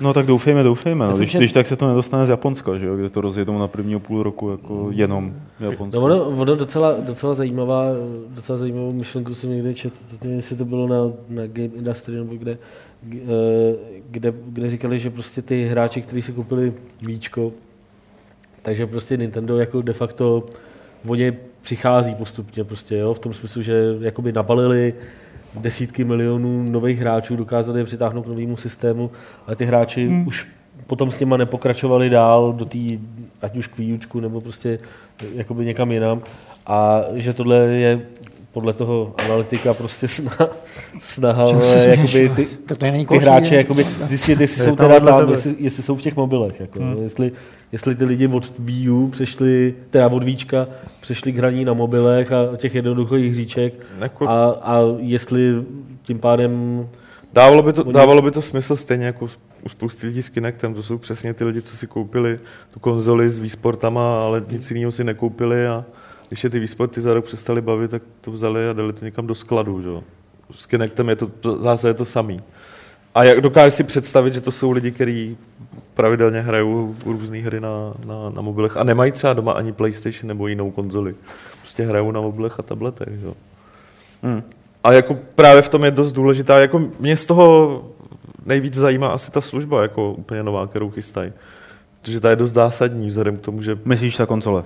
[0.01, 1.07] No tak doufejme, doufejme.
[1.07, 1.17] No.
[1.17, 2.97] Když, že- když tak se to nedostane z Japonska, že jo?
[2.97, 6.01] kde to rozjedou na prvního půl roku jako jenom Japonsko.
[6.01, 7.85] No ono, ono docela, docela, zajímavá,
[8.29, 12.35] docela zajímavou myšlenku jsem někde četl, nevím, jestli to bylo na, na Game Industry nebo
[12.35, 12.59] kde,
[13.13, 13.19] eh,
[14.11, 16.73] kde, kde říkali, že prostě ty hráči, kteří si koupili
[17.07, 17.53] víčko,
[18.63, 20.45] takže prostě Nintendo jako de facto
[21.07, 24.95] o ně přichází postupně prostě, jo, v tom smyslu, že jakoby nabalili
[25.55, 29.11] desítky milionů nových hráčů, dokázali je přitáhnout k novému systému,
[29.47, 30.27] ale ty hráči hmm.
[30.27, 30.49] už
[30.87, 32.79] potom s těma nepokračovali dál do té,
[33.43, 34.79] ať už k výučku, nebo prostě
[35.35, 36.23] jakoby někam jinam.
[36.67, 38.01] A že tohle je
[38.53, 40.49] podle toho analytika prostě snaha,
[41.01, 41.45] snaha
[41.87, 45.83] jakoby ty, To není ty hráče jakoby zjistit, jestli Je jsou teda tam, jestli, jestli,
[45.83, 46.61] jsou v těch mobilech.
[46.61, 47.03] Jako, hmm.
[47.03, 47.33] jestli,
[47.73, 50.67] jestli ty lidi od Wii U přešli, teda od Víčka,
[51.01, 55.65] přešli k hraní na mobilech a těch jednoduchých hříček Jako- a, a jestli
[56.03, 56.87] tím pádem
[57.33, 59.29] Dávalo by, to, Oni- dávalo by to smysl stejně jako
[59.63, 60.75] u spousty lidí s Kinectem.
[60.75, 62.39] To jsou přesně ty lidi, co si koupili
[62.71, 65.85] tu konzoli s výsportama, ale nic jiného si nekoupili a
[66.33, 69.27] když je ty výsporty za rok přestali bavit, tak to vzali a dali to někam
[69.27, 69.83] do skladu.
[69.83, 69.89] Že?
[70.55, 72.41] S Kinectem je to, to zase je to samý.
[73.15, 75.37] A jak dokážeš si představit, že to jsou lidi, kteří
[75.95, 80.49] pravidelně hrajou různé hry na, na, na mobilech a nemají třeba doma ani PlayStation nebo
[80.49, 81.15] jinou konzoli.
[81.61, 83.09] Prostě hrajou na mobilech a tabletech.
[83.21, 83.29] Že?
[84.23, 84.43] Hmm.
[84.85, 87.85] A jako právě v tom je dost důležitá, jako mě z toho
[88.47, 91.33] nejvíc zajímá asi ta služba, jako úplně nová, kterou chystají.
[92.01, 93.79] Protože ta je dost zásadní vzhledem k tomu, že...
[93.85, 94.65] Myslíš ta konzole?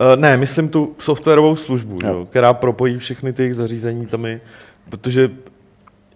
[0.00, 2.08] Uh, ne, myslím tu softwarovou službu, Jo.
[2.08, 2.26] jo.
[2.26, 4.26] která propojí všechny ty jejich zařízení tam
[4.90, 5.30] protože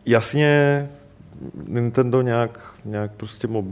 [0.07, 0.89] jasně
[1.69, 3.65] Nintendo nějak, nějak prostě mob,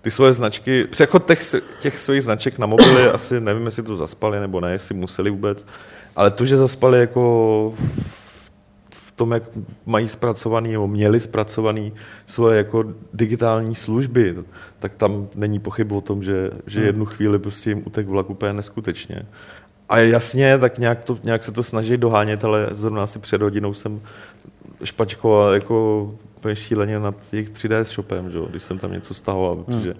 [0.00, 4.40] ty svoje značky, přechod těch, těch svých značek na mobily, asi nevím, jestli to zaspali
[4.40, 5.66] nebo ne, jestli museli vůbec,
[6.16, 7.74] ale to, že zaspali jako
[9.12, 9.42] v tom, jak
[9.86, 11.92] mají zpracovaný, nebo měli zpracovaný
[12.26, 14.34] svoje jako digitální služby,
[14.78, 16.86] tak tam není pochyb o tom, že, že Hmm.
[16.86, 19.26] jednu chvíli prostě jim utek vlak úplně neskutečně.
[19.88, 23.74] A jasně, tak nějak, to, nějak se to snaží dohánět, ale zrovna asi před hodinou
[23.74, 24.00] jsem
[24.84, 28.38] špačkoval jako úplně šíleně nad jejich 3D shopem, že?
[28.50, 29.94] když jsem tam něco stahoval, protože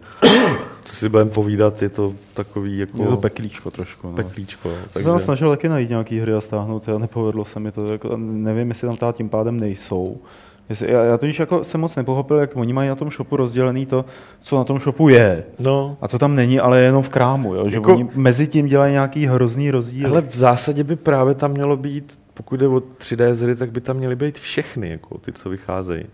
[0.85, 3.07] co si budeme povídat, je to takový jako Hmm.
[3.07, 4.07] Je to peklíčko trošku.
[4.09, 4.15] No.
[4.15, 4.71] peklíčko.
[4.93, 5.09] Takže...
[5.09, 7.87] jsem snažil taky najít nějaký hry a stáhnout a nepovedlo se mi to.
[7.93, 10.21] Jako, nevím, jestli tam tím pádem nejsou.
[10.69, 13.87] Jestli, já, já totiž jako jsem moc nepochopil, jak oni mají na tom shopu rozdělený
[13.87, 14.05] to,
[14.41, 15.45] co na tom shopu je.
[15.61, 17.55] No, A co tam není, ale je jenom v krámu.
[17.55, 17.69] Jo?
[17.71, 20.11] Že Jako- oni mezi tím dělají nějaký hrozný rozdíl.
[20.11, 23.81] ale v zásadě by právě tam mělo být, pokud jde o 3D hry, tak by
[23.81, 26.05] tam měly být všechny, jako ty, co vycházejí.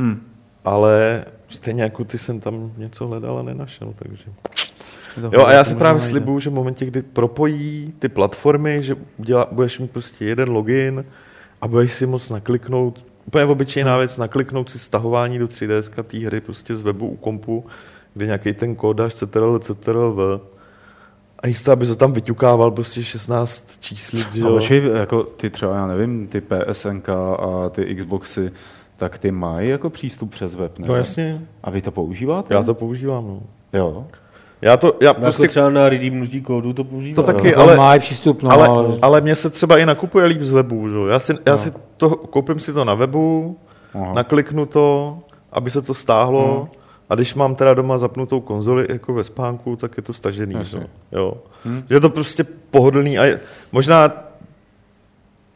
[0.00, 0.20] Hmm.
[0.64, 4.24] Ale stejně jako ty jsem tam něco hledal a nenašel, takže...
[5.32, 9.48] Jo, a já si právě slibuju, že v momentě, kdy propojí ty platformy, že udělá,
[9.52, 11.04] budeš mít prostě jeden login
[11.60, 16.40] a budeš si moc nakliknout, úplně obyčejná věc, nakliknout si stahování do 3DS té hry
[16.40, 17.66] prostě z webu u kompu,
[18.14, 20.40] kde nějaký ten kód dáš CTRL, CTRL, V.
[21.42, 24.48] A místo, aby to tam vyťukával prostě 16 číslic, jo.
[24.48, 28.52] počkej, jako ty třeba, já nevím, ty PSNK a ty Xboxy,
[29.00, 30.84] tak ty mají jako přístup přes web, ne?
[30.88, 32.54] No jasně, A vy to používáte?
[32.54, 33.40] já to používám, no.
[33.78, 34.06] Jo.
[34.62, 37.14] Já to, já Prostě prostě, třeba na redeemnutí kódu to používá.
[37.14, 37.54] To taky, jo.
[37.56, 40.50] Ale, ale- mají přístup, no, ale, ale, ale mně se třeba i nakupuje líp z
[40.50, 41.06] webu, že jo.
[41.06, 41.58] Já si, já No.
[41.58, 43.56] si to, koupím si to na webu,
[43.94, 44.12] Aha.
[44.14, 45.18] nakliknu to,
[45.52, 46.66] aby se to stáhlo,
[47.10, 50.54] a když mám teda doma zapnutou konzoli jako ve spánku, tak je to stažený.
[50.54, 50.86] Jasně.
[51.12, 51.34] Jo.
[51.64, 51.82] Hm.
[51.90, 53.40] Je to prostě pohodlný a je,
[53.72, 54.12] možná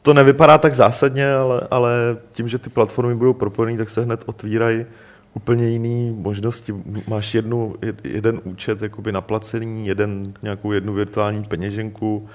[0.04, 4.22] to nevypadá tak zásadně, ale, ale tím, že ty platformy budou propojené, tak se hned
[4.26, 4.86] otvírají
[5.34, 6.74] úplně jiné možnosti.
[7.08, 12.28] Máš jednu, jed- jeden účet jakoby naplacený, jeden, nějakou jednu virtuální peněženku,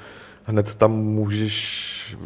[0.43, 2.17] hned tam můžeš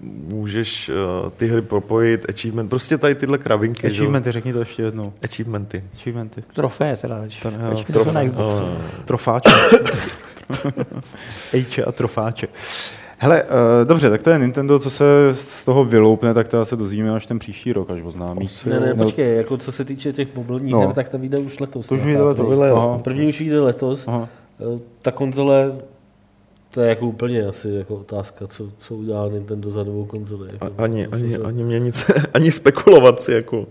[0.00, 3.80] můžeš uh, ty hry propojit, achievement, prostě tady tyhle kravinky.
[3.80, 3.92] že jo?
[3.92, 5.12] Achievementy, řekni to ještě jednou.
[5.24, 5.84] Achievementy.
[5.94, 6.44] Achievementy.
[6.54, 7.20] trofé teda.
[8.12, 8.64] na Xboxu.
[9.04, 9.50] Trofáče.
[11.52, 12.48] Ejče a trofáče.
[13.18, 13.48] Hele, uh,
[13.88, 17.26] dobře, tak to je Nintendo, co se z toho vyloupne, tak to se dozvíme až
[17.26, 18.48] ten příští rok, až oznámí.
[18.66, 20.80] Ne, ne, No, počkej, jako co se týče těch mobilních No.
[20.80, 21.86] her, tak to vyjde už letos.
[21.86, 22.48] To už vyjde letos.
[22.48, 22.98] vyjde Aha.
[23.04, 24.08] První už vyjde letos.
[24.08, 24.28] Aha.
[24.60, 25.72] Eh, Ta konzole,
[26.70, 30.48] to je jako úplně asi jako otázka, co, co udělá Nintendo za novou konzoli.
[30.52, 33.66] Jako, A- Ani, ani, se- ani mě nic, ani spekulovat si jako.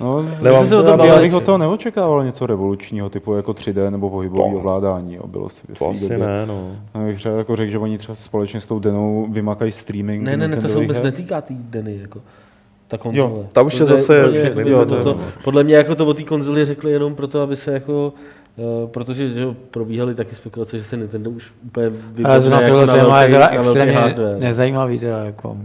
[0.00, 1.46] No, Nemám- se o tom já bavili, bych od že?
[1.46, 5.14] toho neočekával něco revolučního, typu jako 3D nebo pohybové ovládání.
[5.14, 6.70] Jo, bylo si To asi ne, no.
[6.94, 10.36] Já bych třeba jako řekl, že oni třeba společně s tou Denou vymakají streaming Ne,
[10.36, 11.04] ne, ne, to se vůbec her.
[11.06, 12.20] netýká té Deny, jako
[12.88, 13.30] ta konzole.
[13.36, 15.20] Jo, ta už To je zase jako Nintendo, to, to.
[15.44, 18.12] Podle mě jako to o té konzoli řekli jenom proto, aby se jako
[18.82, 22.60] Uh, protože že jo, probíhaly taky spekulace, že se Nintendo už úplně Ale vypadne zrovna
[22.60, 24.98] jako tohle na téma je extrémně nezajímavý.
[24.98, 25.56] Teda, jako.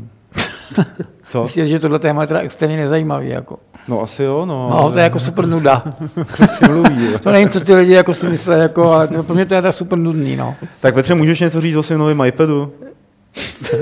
[1.27, 1.43] Co?
[1.43, 3.29] Myslím, že tohle téma je teda extrémně nezajímavý.
[3.29, 3.59] Jako.
[3.87, 4.69] No asi jo, no.
[4.69, 5.83] No, to je jako super nuda.
[6.67, 7.07] mluví.
[7.23, 9.61] To nevím, co ty lidi jako si myslí, jako, ale to- pro mě to je
[9.61, 10.35] tak super nudný.
[10.35, 10.55] No.
[10.79, 12.71] Tak Petře, můžeš něco říct o svém novém iPadu?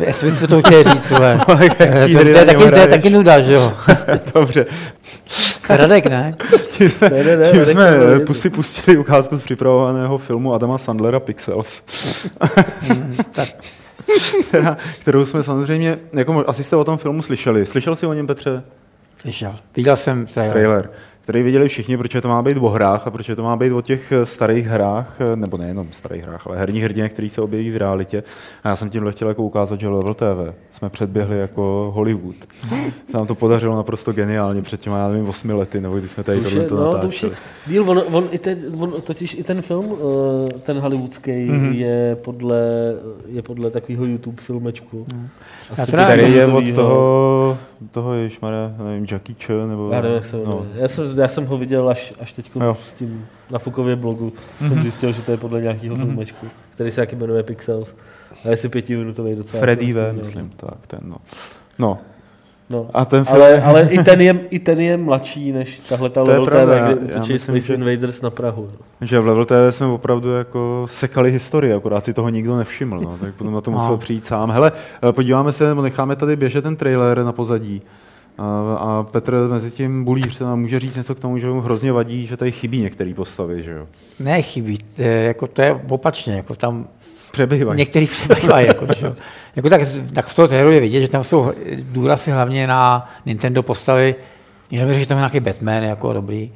[0.06, 1.38] Jestli byste to chtěli říct, vole.
[1.46, 3.74] to, to, hry je taky, to je taky nuda, že jo?
[4.34, 4.66] Dobře.
[5.70, 6.36] Radek, ne?
[7.02, 7.92] Ne, ne, ne, Tím jsme
[8.28, 11.82] to si pustili ukázku z připravovaného filmu Adama Sandlera Pixels.
[14.48, 17.66] která, kterou jsme samozřejmě, jako asi jste o tom filmu slyšeli.
[17.66, 18.64] Slyšel jsi o něm, Petře?
[19.22, 19.56] Slyšel.
[19.76, 20.52] Viděl jsem trailer.
[20.52, 20.90] Trailer,
[21.32, 23.82] který viděli všichni, protože to má být o hrách a protože to má být o
[23.82, 27.72] těch eh, starých hrách, eh, nebo nejenom starých hrách, ale herních hrdinech, který se objeví
[27.72, 28.24] v realitě.
[28.64, 32.36] A já jsem tímhle chtěl jako ukázat, že Level TV jsme předběhli jako Hollywood.
[33.12, 36.24] Se nám to podařilo naprosto geniálně před těma, já nevím, osmi lety, nebo když jsme
[36.24, 37.34] tady To tohle je, to no, to natáčeli.
[37.68, 39.86] díl, on, on, i ten, on, totiž i ten film,
[40.50, 41.64] eh, ten hollywoodský, Mhm.
[41.64, 41.76] mm-hmm.
[41.76, 42.62] je, podle,
[43.28, 45.06] je podle takového YouTube filmečku.
[45.78, 47.58] Já Asi Který je od toho
[47.92, 49.90] toho ježišmarja, nevím, Jackie Chan, nebo...
[49.92, 50.66] Já nevím, jak se no, no.
[50.76, 52.52] já, jsem, já jsem ho viděl až, až teď
[52.84, 54.34] s tím na Fukově blogu.
[54.58, 57.96] Jsem zjistil, že to je podle nějakého filmečku, který se taky jmenuje Pixels.
[58.46, 59.62] A je si pětiminutový docela.
[59.62, 61.18] Freddy V, myslím, tak, ten, no.
[61.80, 61.98] No,
[62.72, 62.90] No.
[62.94, 63.42] a ten film...
[63.42, 66.52] Ale, ale i, ten je, i ten je mladší než tahle ta Level TV,
[67.00, 68.68] kde myslím, Space Invaders na Prahu.
[69.02, 69.08] No.
[69.08, 73.18] Že v Level TV jsme opravdu jako sekali historii, akorát si toho nikdo nevšiml, no,
[73.22, 74.52] tak potom na to musel přijít sám.
[74.52, 74.72] Hele,
[75.12, 77.82] podíváme se, nebo necháme tady běžet ten trailer na pozadí.
[78.38, 81.62] A, a Petr mezi tím bulíř se nám může říct něco k tomu, že mu
[81.62, 83.88] hrozně vadí, že tady chybí některé postavy, že jo?
[84.20, 84.78] Ne, chybí.
[84.96, 86.34] To je, jako, to je opačně.
[86.36, 86.88] Jako tam
[87.32, 87.78] Přebývají.
[87.78, 88.68] některý přebývají.
[88.68, 89.16] Jako, že jo.
[89.56, 89.82] jako tak,
[90.14, 91.52] tak z toho traileru je vidět, že tam jsou
[91.82, 94.16] důrazy hlavně na Nintendo postavy.
[94.72, 96.52] Mi řekl, že tam je nějaký Batman jako dobrý.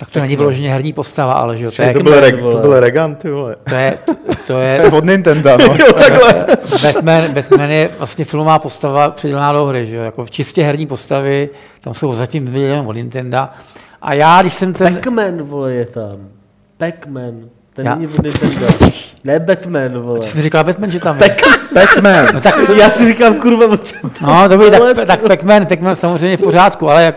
[0.00, 2.30] Tak to není vyloženě herní postava, ale že jo, to je, To to, byl, Pac-Man,
[2.40, 3.56] reg, to byl Regan, ty vole.
[3.68, 4.14] to je, to
[4.46, 5.66] To je, je od Nintendo, no.
[6.82, 10.02] Batman, Batman je vlastně filmová postava přidělená do hry, že jo?
[10.02, 13.38] Jako čistě herní postavy, tam jsou zatím jenom od Nintendo.
[14.02, 14.94] A já, když jsem ten...
[14.94, 16.16] Pac-Man, vole, je tam.
[16.78, 17.48] Pac-Man.
[17.78, 18.66] Ten Já- není od Nintendo.
[19.24, 20.18] Ne Batman, vole.
[20.20, 21.36] Ty jsi mi říkal Batman, že tam je.
[21.74, 22.26] Pac-Man.
[22.34, 25.94] No tak, Já si říkám, kurva, o čem to no dobrý, tak, tak Pac-Man, Pac-Man
[25.94, 27.14] samozřejmě v pořádku, ale jak,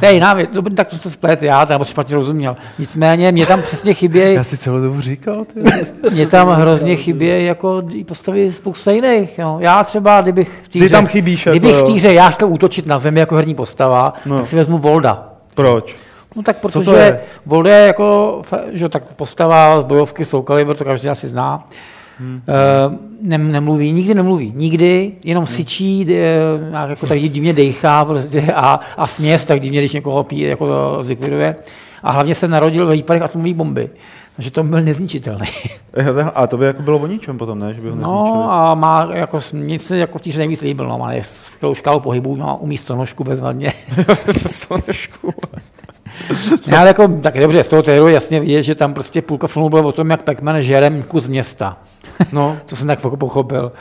[0.00, 2.56] to je jiná věc, dobrý, tak to se splet, já tam špatně rozuměl.
[2.78, 5.60] Nicméně, mě tam přesně chybějí, Já si celou dobu říkal, ty.
[6.10, 9.38] mě tam hrozně chybějí jako i postavy spousta jiných.
[9.38, 9.56] Jo.
[9.60, 11.96] Já třeba, kdybych v té Ty tam chybíš, jako Kdybych v té jo.
[11.96, 14.36] hře já chtěl útočit na zemi jako herní postava, No.
[14.38, 15.28] tak si vezmu Volda.
[15.54, 15.96] Proč?
[16.36, 17.20] No tak to protože je?
[17.46, 21.66] Voldo je jako, že tak postava z bojovky Soul Calibur, to každý asi zná.
[22.18, 22.42] Hmm.
[22.88, 25.54] Uh, nem, nemluví, nikdy nemluví, nikdy, jenom Hmm.
[25.56, 26.04] syčí,
[26.70, 30.98] nějak jako tak divně dejchá prostě a, a směs tak divně, když někoho pí, jako
[31.02, 31.56] zlikviduje.
[32.02, 33.90] A hlavně se narodil ve výpadech atomové bomby.
[34.36, 35.46] Takže to byl nezničitelný.
[36.34, 37.74] A to by jako bylo o ničem potom, ne?
[37.74, 38.38] Že by ho nezničili.
[38.38, 42.00] No a má jako, nic se jako v nejvíc líbil, no, má je skvělou škálu
[42.00, 43.72] pohybů, no, umí stonožku bezvadně.
[46.66, 49.68] Ne, ale jako, tak dobře, z toho traileru jasně vidět, že tam prostě půlka filmu
[49.68, 51.76] bylo o tom, jak Pac-Man žere kus města.
[52.32, 53.72] No, To jsem tak pochopil.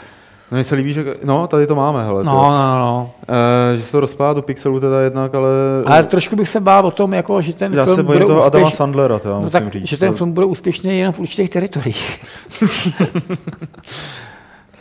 [0.51, 1.05] no mně se líbí, že...
[1.23, 2.23] No, tady to máme, hele.
[2.23, 3.11] No, to, no, no.
[3.73, 5.49] e, že se to rozpadá do pixelů teda jednak, ale...
[5.85, 8.33] Ale trošku bych se bál o tom, jako, že ten já film se bojím bude
[8.33, 8.77] toho Adama úspěš...
[8.77, 9.87] Sandlera, teda no, musím tak, říct.
[9.87, 12.25] že ten To- film bude úspěšný jenom v určitých teritoriích.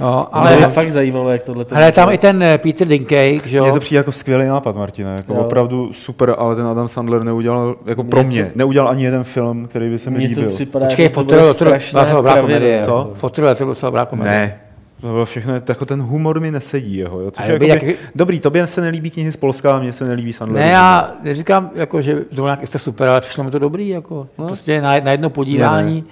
[0.01, 1.65] no, ale, je fakt zajímavé, jak tohle...
[1.75, 3.75] ale tam i ten eh, Peter Dinklage, že Mně jo?
[3.75, 5.41] to přijde jako skvělý nápad, Martina, jako Jo.
[5.41, 9.25] opravdu super, ale ten Adam Sandler neudělal, jako Mně pro to- mě, neudělal ani jeden
[9.25, 10.55] film, který by se mi Mně to líbil.
[10.55, 12.83] připadá, Počkej, že to Fotel, bude to byla dobrá komedie.
[12.85, 13.11] Co?
[13.15, 14.33] Fotel, to byla docela dobrá komedie.
[14.41, 14.59] Ne,
[15.01, 17.97] to bylo všechno, jako ten humor mi nesedí jeho, jo, což je by jako jak-
[18.15, 20.63] dobrý, tobě se nelíbí knihy z Polska, a mně se nelíbí Sandler.
[20.65, 23.89] Ne, já neříkám, jako, že to nějak jste super, ale přišlo mi to dobrý.
[23.89, 24.47] Jako, no.
[24.47, 26.05] Prostě na, na jedno podívání.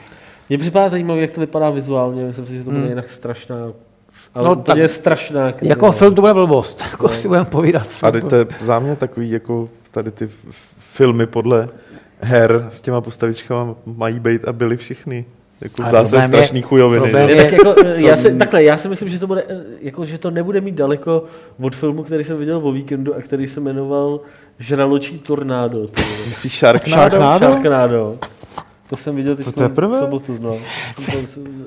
[0.49, 2.25] Mně připadá zajímavé, jak to vypadá vizuálně.
[2.25, 2.89] Myslím si, že to bude Hmm.
[2.89, 3.57] jinak strašná.
[4.35, 5.47] Ale No, no, to tak- je strašná.
[5.47, 5.93] Jako kravina.
[5.93, 7.89] film to bude blbost, jako si budeme povídat.
[8.03, 10.29] A teď to je za mě takový, jako tady ty
[10.79, 11.69] filmy podle
[12.21, 15.25] her s těma postavičkama mají být a byly všichni.
[15.61, 17.07] Jako v Ale zase je- strašný chujoviny.
[17.07, 17.13] že?
[17.13, 20.05] Ne, tak jako, eh, já si, takhle, já si myslím, že to, bude, eh, jako,
[20.05, 21.25] že to nebude mít daleko
[21.63, 24.21] od filmu, který jsem viděl o víkendu a který se jmenoval
[24.59, 25.89] Žraločí tornádo.
[26.29, 27.01] Myslíš Sharknado?
[27.01, 27.47] Sharknado?
[27.47, 28.19] Sharknado.
[28.91, 30.37] To jsem viděl teď To v sobotu.
[30.41, 30.57] No.
[31.07, 31.13] To,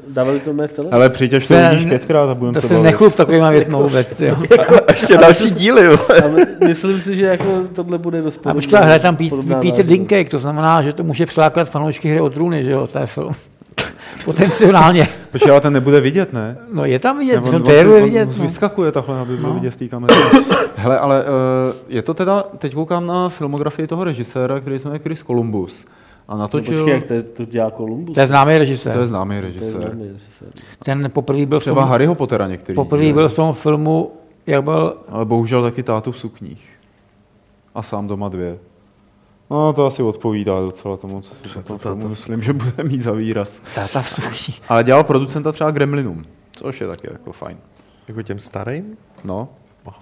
[0.08, 0.94] dávali to mé v televizi.
[0.96, 2.84] Ale přijďeš to To vidíš pětkrát a budeme To se se bavit.
[2.86, 4.22] nechlup takovýma věcma vůbec.
[4.22, 4.36] Jo.
[4.88, 5.86] A ještě další díly.
[5.86, 5.98] jo.
[6.26, 9.16] A my- myslím si, že jako tohle bude dost A počkej, hraje tam
[9.62, 9.86] Peter.
[9.86, 13.06] Dinklage, to znamená, že to může přilákat fanoušky hry o trůny, že jo, to je
[13.06, 13.34] film.
[14.26, 15.08] Potenciálně.
[15.32, 16.58] Počkej, ale ten nebude vidět, ne?
[16.74, 18.38] No je tam vidět, v traileru se- je on vidět.
[18.38, 18.44] No.
[18.44, 19.54] Vyskakuje takhle, aby byl No.
[19.54, 20.14] vidět v té kameře.
[20.76, 21.28] Hele, ale uh,
[21.90, 25.86] je to teda, teď koukám na filmografii toho režiséra, který se jmenuje Chris Columbus.
[26.28, 28.14] A No, natočil, počkej, jak to, to dělá Columbus?
[28.16, 28.98] To je známý to režisér.
[28.98, 30.50] je známý To je známý režisér.
[30.86, 32.76] Ten poprvé byl v Třeba tom, Harryho Pottera některý.
[32.76, 34.12] poprvé byl v tom filmu,
[34.48, 36.70] jak byl, Ale bohužel taky tátu v sukních.
[37.76, 38.58] A sám doma dvě.
[39.50, 42.08] No, to asi odpovídá docela tomu, co si to, to to, táta?
[42.08, 43.60] myslím, že bude mít za výraz.
[43.76, 44.56] táta v suchý.
[44.70, 47.58] Ale dělal producenta třeba Gremlinům, což je taky jako fajn.
[48.08, 48.98] Jako těm starým?
[49.24, 49.48] No,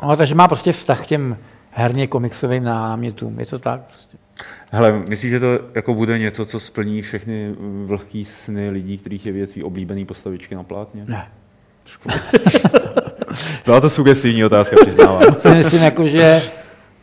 [0.04, 1.38] No, takže má prostě vztah k těm
[1.72, 4.18] herně komiksovým námětům, je to tak prostě.
[4.72, 9.48] Hele, myslíš, že to jako bude něco, co splní všechny vlhký sny lidí, kterých je
[9.48, 11.06] svý oblíbený postavičky na plátně?
[11.08, 11.28] Ne.
[13.66, 15.24] Byla to sugestivní otázka, přiznávám.
[15.38, 16.42] si myslím, jako, že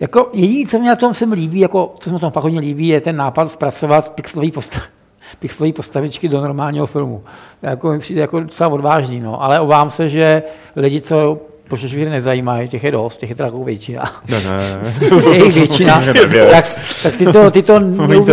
[0.01, 2.43] jako jediné, co mě na tom sem líbí, jako, co se mi na tom fakt
[2.43, 4.83] hodně líbí, je ten nápad zpracovat pixelový postav,
[5.39, 7.25] pixelové postavičky do normálního filmu.
[7.63, 9.43] Jako, mi přijde jako docela odvážný, no.
[9.43, 10.43] ale obávám se, že
[10.77, 11.41] lidi, co
[11.71, 14.03] hry nezajímají, těch je dost, těch je teda většina.
[14.31, 14.95] Ne, ne.
[15.33, 16.03] je jich většina,
[16.51, 16.65] tak,
[17.03, 18.25] tak ty to, ty to neumí,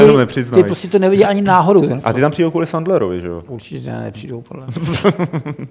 [0.54, 1.88] ty prostě to nevidí ani náhodou.
[1.88, 3.40] Ten A ty tam přijdou kvůli Sandlerovi, že jo?
[3.48, 4.74] Určitě ne, nepřijdou podle mě.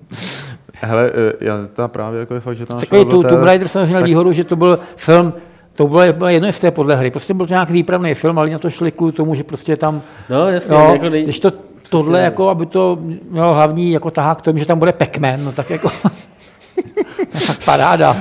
[0.74, 3.68] Hele, eh, já ta právě jako je fakt, že ta naše Takový tu, Tomb Raider
[3.68, 5.32] jsem měl tak- výhodu, že to byl film,
[5.74, 7.10] to bylo, jedno z té podle hry.
[7.10, 10.02] Prostě byl to nějaký výpravný film, ale na to šli kvůli tomu, že prostě tam,
[10.30, 11.22] No, jasně, no, jako nej...
[11.22, 11.52] když to
[11.90, 12.24] tohle, ne.
[12.24, 12.98] jako, aby to
[13.30, 15.90] mělo hlavní jako tahák k tomu, že tam bude Pac-Man, no tak jako
[17.46, 18.16] tak paráda.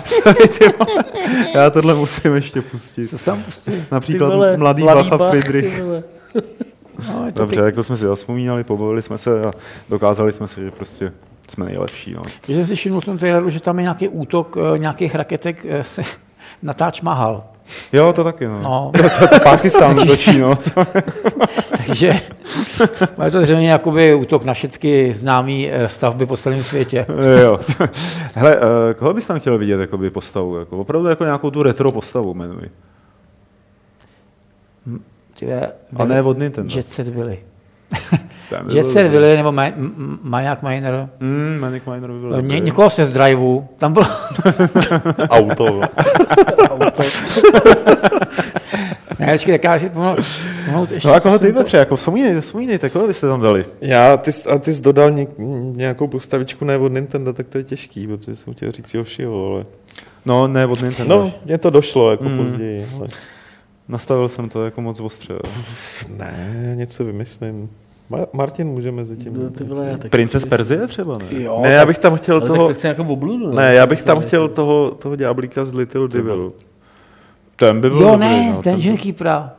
[1.56, 3.08] Já tohle musím ještě pustit.
[3.08, 3.72] Co se tam pustí?
[3.92, 5.76] Například Ty vole, mladý mladý Bacha Bach, Friedrich.
[5.76, 6.04] ty vole.
[7.10, 9.52] No, to Dobře, tak to jsme si zaspomínali, pobavili jsme se a
[9.90, 11.12] dokázali jsme se, že prostě
[11.50, 12.14] jsme nejlepší.
[12.14, 12.22] No.
[12.46, 15.66] Když jsem si všiml v tom traileru, že tam je nějaký útok eh, nějakých raketek
[15.70, 16.02] eh, se,
[16.62, 17.44] na Taj Mahal.
[17.94, 18.60] Jo, to taky, no.
[18.62, 18.92] No,
[19.44, 20.58] Pakistán točí, no.
[21.78, 22.22] takže
[23.26, 27.06] je to zřejmě jakoby útok na všechny známé eh, stavby po celém světě.
[27.42, 27.60] jo.
[28.34, 28.60] Hele,
[28.90, 30.58] eh, koho bys tam chtěl vidět jakoby postavu?
[30.58, 32.70] Jako, opravdu jako nějakou tu retro postavu jmenuji.
[35.40, 36.76] Tyhle, A ne od Nintendo.
[36.76, 37.40] Jet Set Willy.
[38.52, 39.08] Ten by Jet Set.
[39.12, 41.10] Willy nebo Ma- M- M- Maják Miner.
[41.20, 42.62] Mm, Manic Miner by byl Ně, dobrý.
[42.62, 43.68] někoho se z driveu.
[43.78, 44.06] Tam bylo
[45.30, 45.66] Auto.
[46.70, 47.04] auto.
[49.20, 51.08] ne, počkej, tak já si ještě.
[51.08, 53.66] No a co koho ty, to- Petře, jako vzpomínejte, vzpomínejte, koho byste tam dali?
[53.82, 55.30] Já, ty, jsi- a ty jsi dodal něk,
[55.76, 59.66] nějakou postavičku ne od Nintendo, tak to je těžký, protože jsem chtěl říct Yoshiho, ale...
[60.26, 61.16] No, ne od Nintendo.
[61.16, 62.38] No, mně to došlo jako Mm.
[62.38, 63.08] později, ale...
[63.88, 65.34] Nastavil jsem to jako moc ostře.
[66.18, 67.70] Ne, něco vymyslím.
[68.12, 69.34] Ma- Martin může mezi tím.
[69.44, 71.26] No, ty vole, tak- Princes Perzie třeba, ne?
[71.30, 72.68] Jo, Ne, já bych tam chtěl Ale tak toho...
[72.68, 73.52] to chci nějakou obludu.
[73.56, 76.52] Ne, já bych tam chtěl toho, toho ďáblíka z Little Devil.
[77.56, 79.52] Ten by byl jo, ne, no, z ten Dungeon Keepera.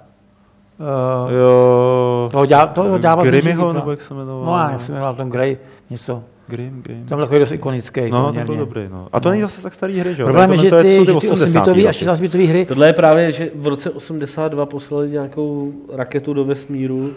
[0.80, 2.28] Uh, Jo.
[2.32, 4.44] toho dá, toho dávala Grimmyho, nebo jak se jmenoval?
[4.46, 5.58] No, a jak se jmenoval ten Grey,
[5.90, 6.22] něco.
[6.46, 7.04] Grimm, Grimm.
[7.06, 8.10] Tam byl takový dost ikonický.
[8.10, 9.08] No, to byl dobrý, no.
[9.12, 10.26] A to není zase tak starý hry, že jo?
[10.26, 11.66] Problém je, že ty, že ty 80.
[11.66, 12.04] 8-bitové a roky.
[12.06, 17.10] 16-bitové hry, Tohle je právě, že v roce 82 poslali nějakou raketu do vesmíru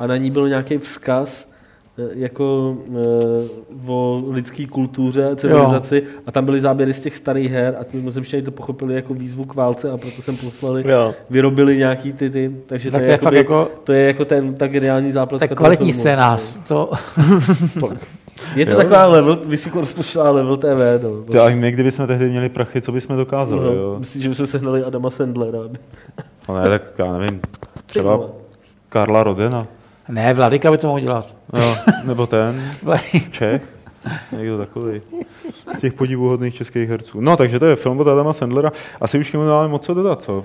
[0.00, 1.50] a na ní byl nějaký vzkaz
[1.98, 3.48] eh, jako eh,
[3.86, 7.96] o lidské kultuře a civilizaci a tam byly záběry z těch starých her a ty
[7.96, 11.14] mimozemštěni to pochopili jako výzvu k válce a proto jsem poslali, Jo.
[11.30, 14.54] vyrobili nějaký ty, ty takže tak to, to je jakoby- jako to je jako ten
[14.54, 15.48] tak geniální zápletka.
[15.48, 16.56] tak kvalitní scénář.
[16.68, 16.90] To,
[18.56, 18.76] Je to Jo.
[18.78, 21.02] taková level, vysokorozpočtová level TV.
[21.02, 21.22] No.
[21.32, 23.96] Ty, a my, kdybychom tehdy měli prachy, co bychom dokázali, No, jo?
[23.98, 25.58] myslím, že by se sehnali Adama Sandlera.
[26.48, 27.40] No ne, tak já nevím,
[27.86, 28.20] třeba.
[28.88, 29.66] Karla Rodena,
[30.10, 31.26] ne, Vladika by to mohl dělat.
[31.58, 32.70] jo, nebo ten.
[33.30, 33.62] Čech,
[34.32, 35.00] někdo takový.
[35.76, 37.20] Z těch podivuhodných českých herců.
[37.20, 38.72] No, takže to je film od Adama Sandlera.
[39.00, 40.44] Asi už k němu nemáme moc co dodat, co?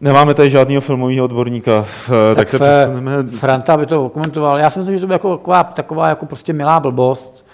[0.00, 3.22] Nemáme tady žádného filmového odborníka, eh, tak, tak se Fe- přesuneme.
[3.22, 4.58] Franta by to komentoval.
[4.58, 7.47] Já si myslím, že to by jako taková, taková jako prostě milá blbost.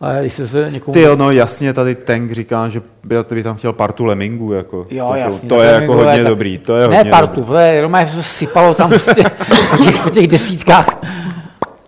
[0.00, 0.92] Ale když se, se někomu...
[0.92, 4.86] Ty no jasně, tady Tank říká, že by, tam chtěl partu Lemingů, jako.
[4.90, 5.48] Jo, to, jasně.
[5.48, 7.52] to je jako hodně tak- dobrý, to je ne hodně partu, dobrý.
[7.52, 9.24] to je, Roma se sypalo tam prostě
[9.70, 10.98] po těch, po těch desítkách.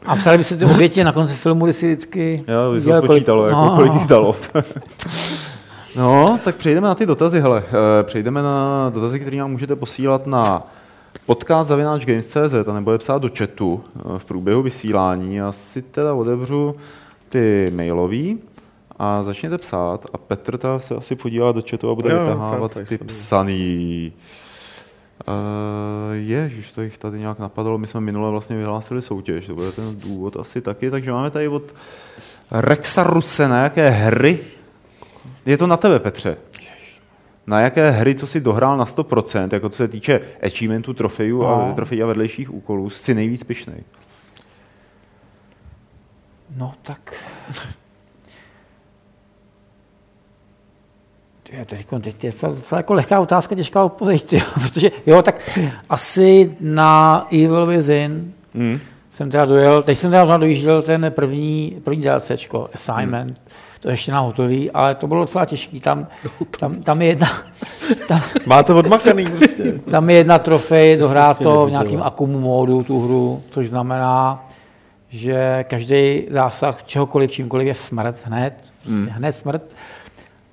[0.06, 2.44] A psali by se ty oběti na konci filmu, kdy si vždycky...
[2.48, 3.76] Jo, by se spočítalo, kolik- jako, No.
[3.76, 4.36] kolik jich dalo.
[5.96, 7.62] no, tak přejdeme na ty dotazy, hele.
[8.00, 10.62] Eh, Přejdeme na dotazy, které nám můžete posílat na
[11.26, 15.34] podcast zavináčgames.cz a nebo je psát do chatu eh, v průběhu vysílání.
[15.34, 16.76] Já si teda otevřu
[17.28, 18.38] ty mailový
[18.98, 22.74] a začněte psát a Petr ta se asi podívá do chatu a bude Jo, vytahávat
[22.74, 24.12] tak, ty psaný.
[25.28, 27.78] Uh, ježiš, to jich tady nějak napadalo.
[27.78, 31.48] My jsme minule vlastně vyhlásili soutěž, to bude ten důvod asi taky, takže máme tady
[31.48, 31.74] od
[32.50, 34.38] Rexa Ruse, na jaké hry?
[35.46, 36.36] Je to na tebe, Petře.
[37.46, 41.68] Na jaké hry, co si dohrál na 100%, jako co se týče achievementu, trofejů a,
[41.68, 41.74] No.
[41.74, 43.82] trofejí a vedlejších úkolů, si nejvíc pišnej.
[46.56, 47.14] No tak...
[51.42, 55.58] Ty, teď, teď je docela, docela jako lehká otázka, těžká odpověď, tyjo, protože jo, tak
[55.88, 58.78] asi na Evil Within Mm.
[59.10, 63.46] jsem teda dojel, teď jsem teda dojížděl ten první, první DLCčko, Assignment, hmm.
[63.80, 66.06] to ještě na hotový, ale to bylo docela těžký, tam,
[66.60, 67.28] tam, tam je jedna,
[68.08, 69.72] tam, Máte odmakaný prostě.
[69.90, 74.45] tam je jedna trofej, dohrát to v nějakým akumu módu, tu hru, což znamená,
[75.16, 78.54] že každý zásah čehokoliv, čímkoliv je smrt hned,
[78.86, 79.06] hmm.
[79.06, 79.62] hned smrt.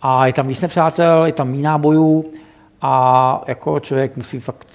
[0.02, 2.34] A je tam víc nepřátel, je tam méně nábojů
[2.82, 4.68] a jako člověk musí fakt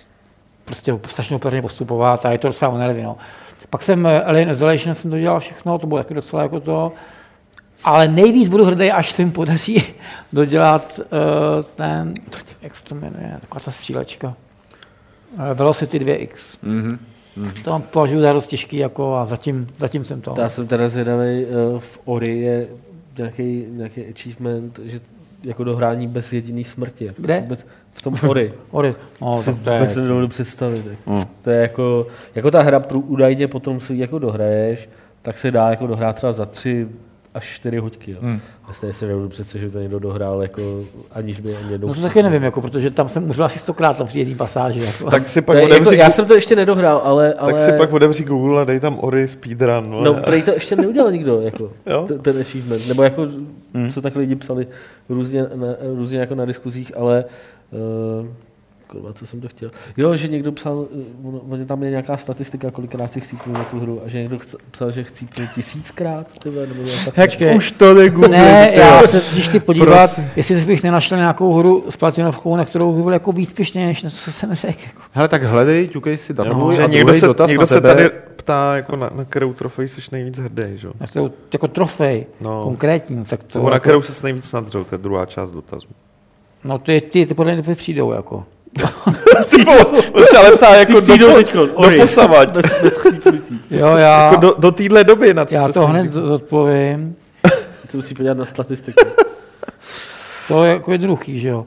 [0.65, 3.03] prostě strašně opatrně postupovat a je to docela nervy.
[3.03, 3.17] No.
[3.71, 6.93] Pak jsem eh, Alien Isolation jsem to dělal všechno, to bylo taky docela jako to.
[7.85, 9.83] Ale nejvíc budu hrdý, až se mi podaří
[10.33, 12.15] dodělat uh, ten,
[12.63, 14.29] jak se to jmenuje, taková ta střílečka.
[14.29, 16.31] Uh, Velocity 2X.
[16.65, 16.99] Mm-hmm.
[17.65, 20.35] To mám považuji za dost těžký jako a zatím, zatím jsem to.
[20.39, 21.47] Já jsem teda zvědavý, eh,
[21.79, 22.67] v Ori je
[23.19, 25.01] nějaký, nějaký achievement, že
[25.45, 27.05] jako dohrání bez jediný smrti.
[27.05, 27.41] Jako Kde?
[27.41, 28.53] Vůbec, v tom Ori.
[28.71, 28.95] Ori.
[29.21, 30.87] No, si tak to vůbec si nedovedu představit.
[30.87, 31.11] Jako.
[31.11, 31.29] No.
[31.43, 34.89] To je jako, jako ta hra prů- údajně potom si jako dohraješ,
[35.23, 36.89] tak se dá jako dohrát třeba za tři
[37.35, 38.11] až čtyři hoďky.
[38.11, 38.19] Jo.
[38.21, 38.41] Hmm.
[38.69, 40.63] Já si si nebudu představit, že to někdo dohrál, jako,
[41.13, 43.97] aniž by ani jednou No to taky nevím, jako, protože tam jsem umřel asi stokrát
[43.97, 44.81] tam v té pasáži.
[44.81, 45.11] Jako.
[45.11, 47.93] Tak si pak je, jako, já jsem to ještě nedohrál, ale, ale tak si pak
[47.93, 49.91] otevři Google a dej tam Ori speedrun.
[49.91, 50.05] vole.
[50.05, 51.71] no, prej to ještě neudělal nikdo, jako,
[52.07, 52.89] t- ten achievement.
[52.89, 53.27] Nebo jako,
[53.75, 53.91] hmm.
[53.91, 54.67] co tak lidi psali
[55.09, 55.67] různě na,
[55.97, 57.25] různě jako na diskuzích, ale
[58.21, 58.27] uh,
[58.89, 59.71] kurva, co jsem to chtěl.
[59.97, 63.65] Jo, že někdo psal, uh, ono- ono tam je nějaká statistika, kolikrát si chcípnul na
[63.65, 67.57] tu hru a že někdo chce, psal, že chcípnul tisíckrát, tyhle, nebo nějaká Počkej.
[67.57, 68.31] Už to negooglím.
[68.31, 70.31] Ne, já se když ty podívat, Prosím.
[70.37, 74.03] jestli bych nenašel nějakou hru s platinovkou, na kterou by byl jako víc pišně, než
[74.03, 74.79] na co jsem řekl.
[74.87, 75.01] Jako.
[75.13, 77.81] Hele, tak hledej, ťukej si Jo, datový že a někdo se, dotaz někdo na se
[77.81, 80.87] tady ptá, jako na, na kterou trofej jsi nejvíc hrdý, že?
[80.87, 80.93] jo?
[81.01, 82.51] Na kterou, jako trofej, No.
[82.51, 82.63] no.
[82.63, 85.89] konkrétní, tak to, Nebo na jako, kterou se nejvíc nadřel, to je druhá část dotazu.
[86.65, 88.45] no ty, ty, ty podle mě přijdou, jako.
[90.13, 92.51] On se ale ptá jako do, teďko, do posavať.
[92.57, 92.95] bez, bez.
[93.71, 96.27] Jo, já, Jako do, do téhle doby, na co já se to hned říkal.
[96.27, 97.17] zodpovím.
[97.89, 99.01] Se musí podívat na statistiku.
[100.49, 101.67] To je jako jednoduchý, že jo.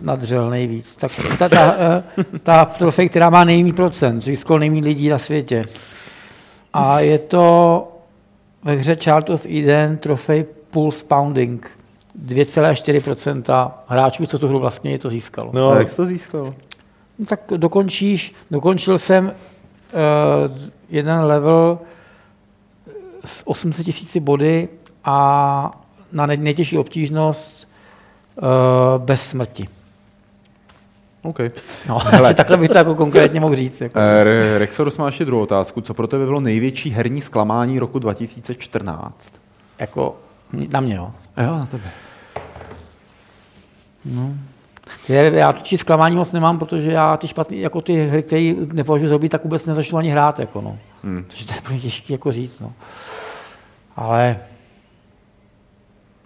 [0.00, 0.96] Nadřel nejvíc.
[0.96, 2.02] Tak ta, ta, eh,
[2.42, 5.64] ta trofej, která má nejmí procent, získal nejmí lidí na světě.
[6.72, 7.88] A je to
[8.64, 11.70] ve hře Child of Eden trofej Pulse Pounding.
[12.24, 15.50] 2,4% hráčů, co tu hru vlastně to získalo.
[15.54, 16.54] No, a jak jsi to získal?
[17.18, 19.32] No, tak dokončíš, dokončil jsem uh,
[20.90, 21.78] jeden level
[23.24, 24.68] s 800 tisíci body
[25.04, 25.70] a
[26.12, 27.68] na nej- nejtěžší obtížnost
[28.42, 28.48] uh,
[29.04, 29.64] bez smrti.
[31.22, 31.38] OK.
[31.88, 33.80] No, takže takhle bych to jako konkrétně mohl říct.
[33.80, 33.98] Jako.
[33.98, 35.80] Eh, Re- Rexorus má ještě druhou otázku.
[35.80, 39.32] Co pro tebe bylo největší herní zklamání roku 2014?
[39.78, 40.16] jako
[40.68, 41.10] na mě, jo.
[41.36, 41.84] Jo, na tebe.
[45.08, 49.08] Je, já totiž zklamání moc nemám, protože já ty špatný, jako ty hry, které nepovažuji
[49.08, 50.38] za dobrý, tak vůbec nezačnu ani hrát.
[50.40, 50.78] Jako, no.
[51.04, 51.24] Hmm.
[51.28, 52.60] Takže to je pro mě těžké jako říct.
[52.60, 52.72] No.
[53.96, 54.36] Ale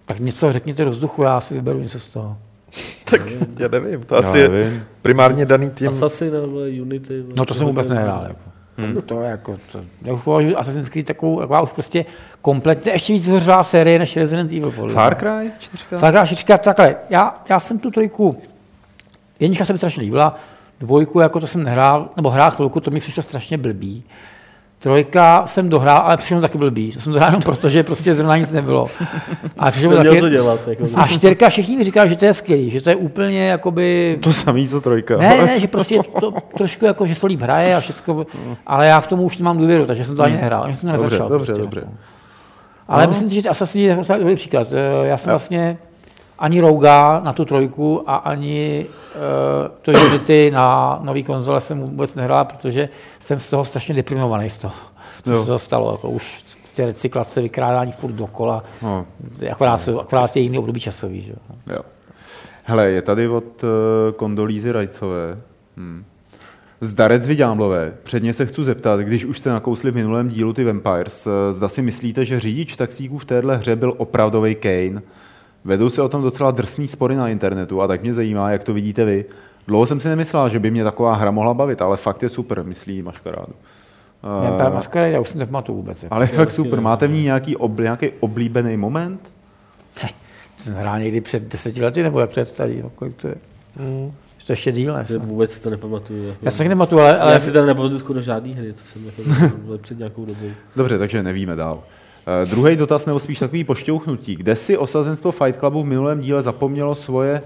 [0.05, 2.37] tak něco řekněte do vzduchu, já si vyberu něco z toho.
[3.09, 3.21] tak
[3.59, 4.83] já nevím, to Já asi je nevím.
[5.01, 5.87] primárně daný tím.
[5.87, 7.23] Assassin nebo Unity.
[7.37, 8.23] No to jsem vůbec nehrál.
[8.27, 8.50] Jako.
[8.85, 9.01] Hmm.
[9.01, 12.05] To je jako, to, já už považuji Assassin's Creed takovou, taková už prostě
[12.41, 14.71] kompletně, ještě víc vyhořelá série než Resident Evil.
[14.71, 14.93] podle.
[14.93, 15.83] Far Cry 4?
[15.97, 18.41] Far Cry 4, takhle, já, já jsem tu trojku,
[19.39, 20.35] jednička se mi strašně líbila,
[20.79, 24.03] dvojku, jako to jsem nehrál, nebo hrál chvilku, to mi přišlo strašně blbý.
[24.83, 26.91] Trojka jsem dohrál, ale přišlo mi taky blbý.
[26.91, 28.85] To jsem dohrál jenom proto, že prostě zrovna nic nebylo.
[29.57, 30.19] A Neměl taky...
[30.21, 30.67] to dělat.
[30.67, 34.17] Jako, A čtyřka, všichni mi říkali, že to je skvělý, že to je úplně jakoby...
[34.21, 35.17] To samý, co trojka.
[35.17, 38.25] Ne, ne, že prostě to trošku jako, že se líp hraje a všecko,
[38.67, 40.97] ale já v tomu už nemám důvěru, takže jsem to ani nehrál, ani jsem to
[40.97, 41.29] Dobře, nezačal.
[41.29, 41.79] dobře, prostě, dobře.
[41.79, 41.91] Jako.
[42.87, 43.09] Ale No.
[43.09, 44.67] myslím si, že Assassin je dobrý příklad.
[44.73, 45.77] Eh, Já jsem vlastně
[46.41, 48.85] ani Rouga na tu trojku a ani
[49.15, 49.21] uh,
[49.81, 52.89] to Unity na nový konzole jsem vůbec nehrál, protože
[53.19, 54.73] jsem z toho strašně deprimovaný z toho,
[55.23, 55.39] co Jo.
[55.41, 55.91] se toho stalo.
[55.91, 56.43] Jako už
[56.75, 59.05] ty recyklace, vykrádání furt dokola, No,
[59.51, 61.21] akorát, jsou, akorát je jiný období časový.
[61.21, 61.33] Že?
[61.71, 61.81] jo.
[62.63, 63.69] Hele, je tady od uh,
[64.15, 65.37] Kondolízy Rajcové.
[65.77, 66.05] Hmm.
[66.83, 67.93] Zdarec Vidámlové.
[68.03, 71.69] Předně se chci zeptat, když už jste nakousli v minulém dílu ty Vampires, eh, zda
[71.69, 75.01] si myslíte, že řidič taxíků v téhle hře byl opravdový Kane?
[75.65, 78.73] Vedou se o tom docela drsný spory na internetu a tak mě zajímá, jak to
[78.73, 79.25] vidíte vy.
[79.67, 82.63] Dlouho jsem si nemyslel, že by mě taková hra mohla bavit, ale fakt je super,
[82.63, 83.53] myslí Maškarádu.
[84.23, 86.03] Vampire Masquerade, já už si nepamatuju vůbec.
[86.03, 86.15] Jako.
[86.15, 86.81] ale je fakt super.
[86.81, 89.29] Máte v ní nějaký, obl, nějaký oblíbený moment?
[90.57, 93.35] Jsem hrál někdy před deseti lety, nebo jak to je tady, no, kolik to je?
[93.79, 94.11] Mm.
[94.45, 95.05] To ještě díl, ne?
[95.07, 96.27] že vůbec si to nepamatuju.
[96.27, 96.39] Jako.
[96.41, 99.05] Já se taky nematuju, ale, ale já si tam nepamatuju skoro žádný hry, co jsem
[99.05, 100.47] jako před nějakou dobou.
[100.75, 101.83] Dobře, takže nevíme dál.
[102.27, 104.35] Uh, druhý dotaz, nebo spíš takový pošťouchnutí.
[104.35, 107.41] Kde si osazenstvo Fight Clubu v minulém díle zapomnělo svoje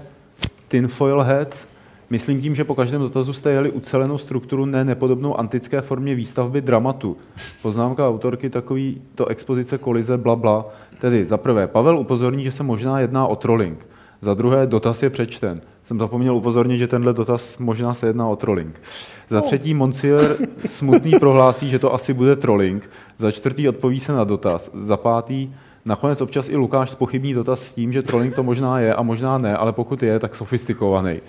[0.68, 1.66] tinfoil heads?
[2.10, 6.60] Myslím tím, že po každém dotazu jste jeli ucelenou strukturu, ne nepodobnou antické formě výstavby
[6.60, 7.16] dramatu.
[7.62, 10.64] Poznámka autorky takový to expozice kolize bla bla.
[10.98, 13.86] Tedy za prvé, Pavel upozorní, že se možná jedná o trolling.
[14.20, 15.60] Za druhé, dotaz je přečten.
[15.86, 18.80] Jsem zapomněl upozornit, že tenhle dotaz možná se jedná o trolling.
[19.28, 22.90] Za třetí, Monsieur smutný prohlásí, že to asi bude trolling.
[23.18, 24.70] Za čtvrtý, odpoví se na dotaz.
[24.74, 25.50] Za pátý,
[25.84, 29.38] nakonec občas i Lukáš spochybní dotaz s tím, že trolling to možná je a možná
[29.38, 31.20] ne, ale pokud je, tak sofistikovaný.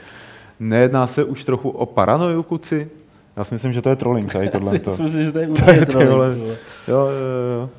[0.59, 2.89] Nejedná se už trochu o paranoju, kuci?
[3.35, 4.79] Já si myslím, že to je trolling, tady tohle.
[4.85, 6.05] Já si myslím, že to je úplně ty vole.
[6.05, 6.37] trolling.
[6.87, 7.07] Jo, jo,
[7.61, 7.69] jo.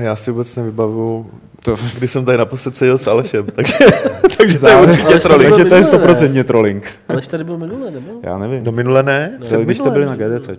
[0.00, 1.30] Já si vůbec nevybavuju,
[1.64, 3.74] To, když jsem tady naposled seděl s Alešem, takže,
[4.38, 5.48] takže to je určitě Ale trolling.
[5.50, 5.88] takže to je ne?
[5.88, 6.88] 100% trolling.
[7.08, 8.12] Alež tady byl minule, nebo?
[8.22, 8.62] Já nevím.
[8.62, 10.50] Do minule ne, No, před když jste byli na GDC.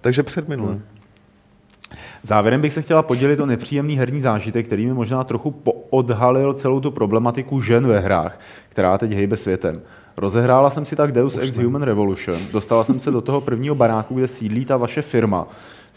[0.00, 0.78] Takže před minule.
[2.22, 5.54] Závěrem bych se chtěla podělit o nepříjemný herní zážitek, který mi možná trochu
[5.90, 9.80] odhalil celou tu problematiku žen ve hrách, která teď hejbe světem.
[10.16, 14.14] Rozehrála jsem si tak Deus Ex Human Revolution, dostala jsem se do toho prvního baráku,
[14.14, 15.46] kde sídlí ta vaše firma.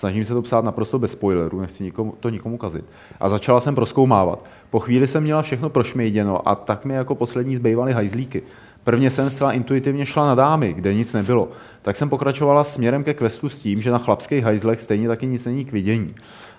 [0.02, 2.86] Snažím se to psát naprosto bez spoilerů, nechci nikomu, to nikomu kazit.
[3.20, 4.50] A začala jsem proskoumávat.
[4.70, 8.44] Po chvíli jsem měla všechno prošmejděno a tak mi jako poslední zbývaly hajzlíky.
[8.84, 11.50] Prvně jsem zcela intuitivně šla na dámy, kde nic nebylo.
[11.82, 15.46] Tak jsem pokračovala směrem ke questu s tím, že na chlapských hajzlech stejně taky nic
[15.46, 16.16] není k vidění.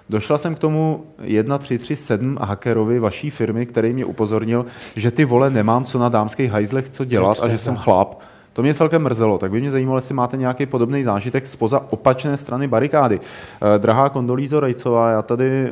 [0.09, 4.67] Došla jsem k tomu 1337 hackerovi vaší firmy, který mě upozornil,
[4.97, 8.21] že ty vole nemám co na dámských hajzlech co dělat a že jsem chlap.
[8.53, 12.37] To mě celkem mrzelo, tak by mě zajímalo, jestli máte nějaký podobný zážitek spoza opačné
[12.37, 13.21] strany barikády.
[13.21, 15.71] Eh, drahá Kondolízo Rajcová, já tady eh,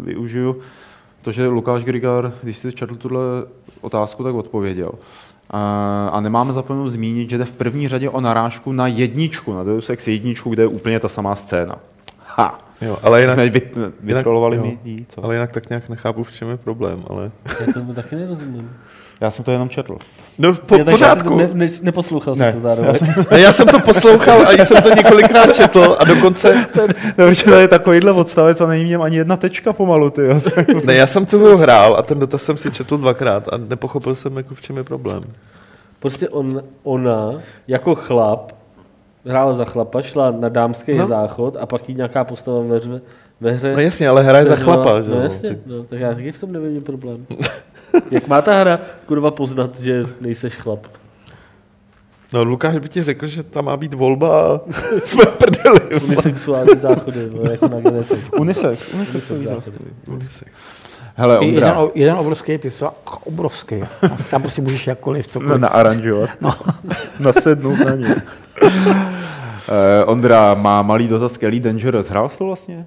[0.00, 0.56] využiju
[1.22, 3.20] to, že Lukáš Grigar, když si četl tuhle
[3.80, 4.92] otázku, tak odpověděl.
[5.50, 9.64] A, a nemáme zapomenout zmínit, že jde v první řadě o narážku na jedničku, na
[9.64, 11.78] Deus Ex jedničku, kde je úplně ta samá scéna.
[12.26, 12.60] Ha!
[12.80, 13.62] Jo, ale jinak, Jsme vy,
[14.00, 15.24] vytrolovali jinak, mi jí, co?
[15.24, 17.30] Ale jinak tak nějak nechápu, v čem je problém, ale...
[17.66, 18.70] Já tomu taky nerozumím.
[19.20, 19.96] Já jsem to jenom četl.
[20.38, 21.36] No, po, Já, pořádku.
[21.36, 22.86] Ne, ne, neposlouchal jsem Ne, to zároveň.
[22.88, 26.66] já jsem, Ne, já jsem to poslouchal a jsem to několikrát četl a dokonce...
[27.44, 30.22] to je takovýhle odstavec a není v něm ani jedna tečka pomalu, ty.
[30.84, 34.14] Ne, já jsem tu hru hrál a ten dotaz jsem si četl dvakrát a nepochopil
[34.14, 35.20] jsem, jako v čem je problém.
[36.00, 37.32] Prostě on, ona
[37.68, 38.52] jako chlap
[39.26, 40.98] hrála za chlapa, šla na dámský No.
[40.98, 41.06] no.
[41.06, 43.00] záchod a pak jí nějaká postava ve, hře-
[43.40, 43.72] ve hře...
[43.74, 45.22] No jasně, ale hra je za chlapa, že No jo?
[45.22, 47.26] jasně, no, tak já taky v tom nevidím problém.
[48.10, 50.86] Jak má ta hra kurva poznat, že nejseš chlap?
[52.34, 54.60] No Lukáš by ti řekl, že tam má být volba a
[55.04, 55.80] jsme v prdeli.
[56.04, 58.18] Unisexuální záchody, no, jako na genece.
[58.38, 59.26] Unisex, unisex.
[59.26, 59.78] záchody.
[60.06, 60.50] Unisex.
[61.14, 62.92] Hele, jeden, jeden obrovský pizza,
[63.24, 63.82] obrovský.
[63.82, 65.60] A tam prostě můžeš jakkoliv, cokoliv.
[65.60, 66.30] naaranžovat.
[66.40, 66.54] No.
[67.20, 68.16] Nasednout na ně.
[69.68, 72.08] Eh, Ondra má malý dotaz k Elite Dangerous.
[72.08, 72.86] Hrál jsi to vlastně?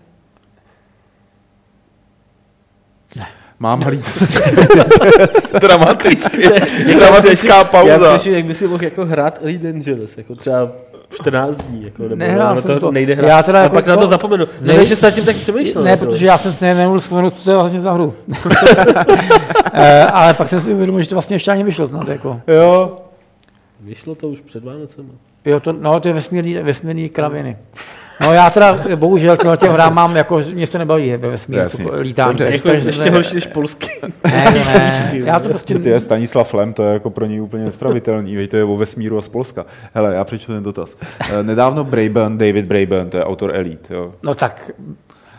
[3.62, 4.00] Má malý.
[5.60, 6.50] Dramaticky.
[7.00, 7.92] Dramatická pauza.
[8.08, 10.72] Já přešel, jak by si mohl jako hrát Elite Dangerous, jako třeba
[11.14, 12.92] 14 dní, jako, nebo Nehrál na jsem to.
[12.92, 13.28] nejde hrát.
[13.28, 14.46] Já teda a jako pak na to to- zapomenu.
[14.62, 15.84] Ne- Ne, že se nad tím tak přemýšlel.
[15.84, 16.06] Ne, jako.
[16.06, 18.14] protože já jsem si ne- nemohl vzpomenout, co to je vlastně za hru.
[19.74, 22.08] Eh, Ale pak jsem si uvědomil, že to vlastně ještě ani vyšlo snad.
[22.08, 22.42] Jako.
[22.48, 22.98] jo.
[23.82, 25.06] Vyšlo to už před Vánocem.
[25.46, 27.58] Jo, to, no, to je vesmírný, vesmírný kraviny.
[28.22, 31.86] No já teda bohužel těmhle těm hrám mám, jako, mě to nebaví ve vesmíru, Jasně.
[31.86, 32.30] to lítání.
[32.38, 33.88] Dobře, Jako to je- ještě horší než polský.
[34.04, 34.12] Ne,
[34.66, 35.80] ne, ne, já to prostě...
[35.80, 38.78] Ty je Stanislav Lem, to je jako pro něj úplně nestravitelný, veď to je o
[38.78, 39.66] vesmíru a z Polska.
[39.94, 40.98] Hele, já přečtu ten dotaz.
[41.34, 44.14] Eh, Nedávno Braben, David Braben, to je autor Elite, jo.
[44.24, 44.72] No tak,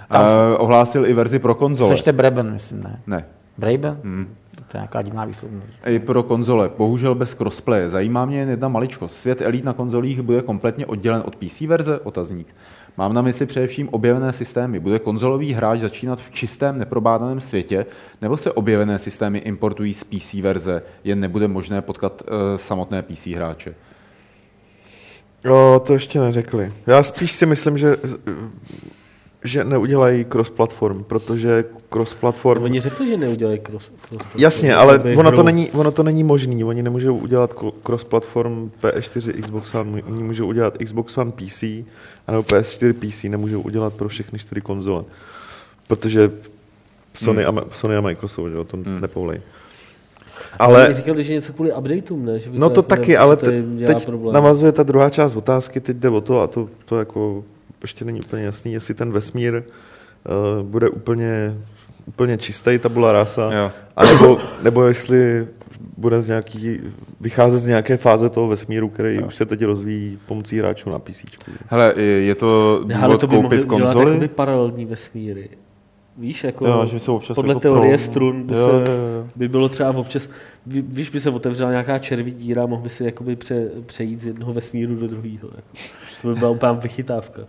[0.08, 1.88] tam Uh, ohlásil i verzi pro konzole.
[1.90, 3.00] Slyšte Breben, myslím, ne?
[3.06, 3.24] Ne.
[3.58, 3.96] Braben?
[4.04, 4.34] Hmm.
[4.72, 5.68] To je nějaká divná výslovnost.
[5.86, 7.88] I pro konzole, bohužel bez crossplaye.
[7.88, 9.16] Zajímá mě jen jedna maličkost.
[9.16, 12.00] Svět Elite na konzolích bude kompletně oddělen od PC verze?
[12.00, 12.54] Otazník.
[12.96, 14.80] Mám na mysli především objevené systémy.
[14.80, 17.86] Bude konzolový hráč začínat v čistém, neprobádaném světě,
[18.22, 23.26] nebo se objevené systémy importují z PC verze, jen nebude možné potkat uh, samotné PC
[23.26, 23.74] hráče?
[25.44, 26.72] Jo, to ještě neřekli.
[26.86, 27.96] Já spíš si myslím, že,
[29.44, 32.62] že neudělají cross-platform, protože cross-platform...
[32.62, 33.90] Oni řekli, že neudělají cross.
[34.08, 36.64] cross Jasně, ale ono to, není, ono to není možný.
[36.64, 41.62] Oni nemůžou udělat cross-platform PS4 Xbox One, oni můžou udělat Xbox One PC,
[42.26, 45.04] anebo PS4 PC, nemůžou udělat pro všechny čtyři konzole.
[45.86, 46.30] Protože
[47.14, 47.58] Sony, Hmm.
[47.58, 49.00] a, Sony a Microsoft, že jo, to hmm.
[49.00, 49.40] nepovolej.
[50.58, 50.76] Ale...
[50.76, 52.40] Ale, Oni říkali, že něco kvůli updateům, ne?
[52.40, 54.34] Že by no to jako taky, ne- ale to te, teď problém.
[54.34, 57.44] navazuje ta druhá část otázky, teď jde o to a to, to jako
[57.82, 59.54] ještě není úplně jasný, jestli ten vesmír
[60.60, 61.54] uh, bude úplně,
[62.06, 63.70] úplně čistý tabula rasa, Jo.
[63.96, 65.46] a nebo, nebo jestli
[65.96, 66.80] bude z nějaký,
[67.20, 71.22] vycházet z nějaké fáze toho vesmíru, který už se teď rozvíjí pomocí hráčů na PC.
[71.66, 74.10] Hele, je to důvod to by koupit dělat konzoli?
[74.10, 75.48] jakoby paralelní vesmíry.
[76.18, 78.96] Víš, jako Jo, že se občas podle jako teorie pro- strun by, Jo, se, jo,
[78.98, 79.26] jo.
[79.36, 80.28] by bylo třeba občas,
[80.66, 84.26] ví- víš, by se otevřela nějaká červí díra, mohl by si jakoby pře, přejít z
[84.26, 85.48] jednoho vesmíru do druhého.
[85.56, 85.68] Jako.
[86.22, 87.42] To by byla úplně vychytávka.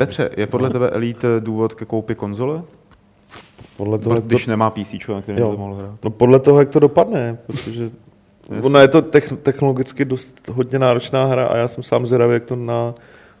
[0.00, 2.62] Petře, je podle tebe Elite důvod ke koupi konzole?
[3.76, 5.50] Podle toho, jak Když to, nemá PC, na kterém Jo.
[5.50, 5.94] to mohl hrát.
[6.04, 7.90] no podle toho, jak to dopadne, protože
[8.62, 12.44] ona je to techn- technologicky dost hodně náročná hra a já jsem sám zvědavý, jak
[12.44, 12.94] to na,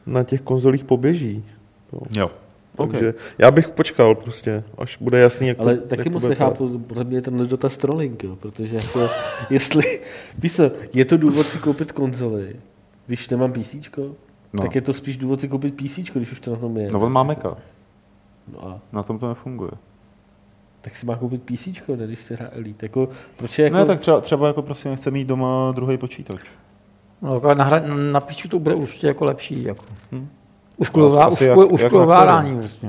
[0.06, 1.44] na těch konzolích poběží.
[1.92, 2.00] Jo.
[2.16, 2.30] Jo.
[2.76, 2.90] OK.
[2.90, 6.78] Takže já bych počkal prostě, až bude jasný, jak Ale to, taky jak moc nechápu,
[6.78, 9.08] podle mě je ten dotaz trolling, jo, protože jako,
[9.50, 10.00] jestli,
[10.38, 12.56] víš co, je to důvod si koupit konzoli,
[13.06, 13.74] když nemám PC,
[14.52, 14.62] No.
[14.62, 16.88] tak je to spíš důvod si koupit PC, když už to na tom je.
[16.92, 17.56] No on má Maca,
[18.52, 19.70] No a na tom to nefunguje.
[20.80, 22.86] tak si má koupit PC, ne, když se hra Elite.
[22.86, 26.40] Jako, proč je jako, Ne, tak třeba, třeba jako prostě nechce mít doma druhý počítač.
[27.22, 27.82] No, jako na, hra,
[28.12, 29.64] na píču to bude určitě jako lepší.
[29.64, 29.84] Jako.
[31.20, 32.88] Asi jak- ušklo, jak ušklovávání prostě.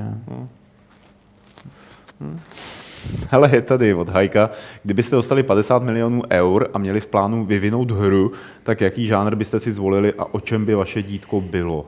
[3.32, 4.50] Hele, je tady od Hajka.
[4.84, 8.32] Kdybyste dostali 50 milionů eur a měli v plánu vyvinout hru,
[8.64, 11.86] tak jaký žánr byste si zvolili a o čem by vaše dítko bylo?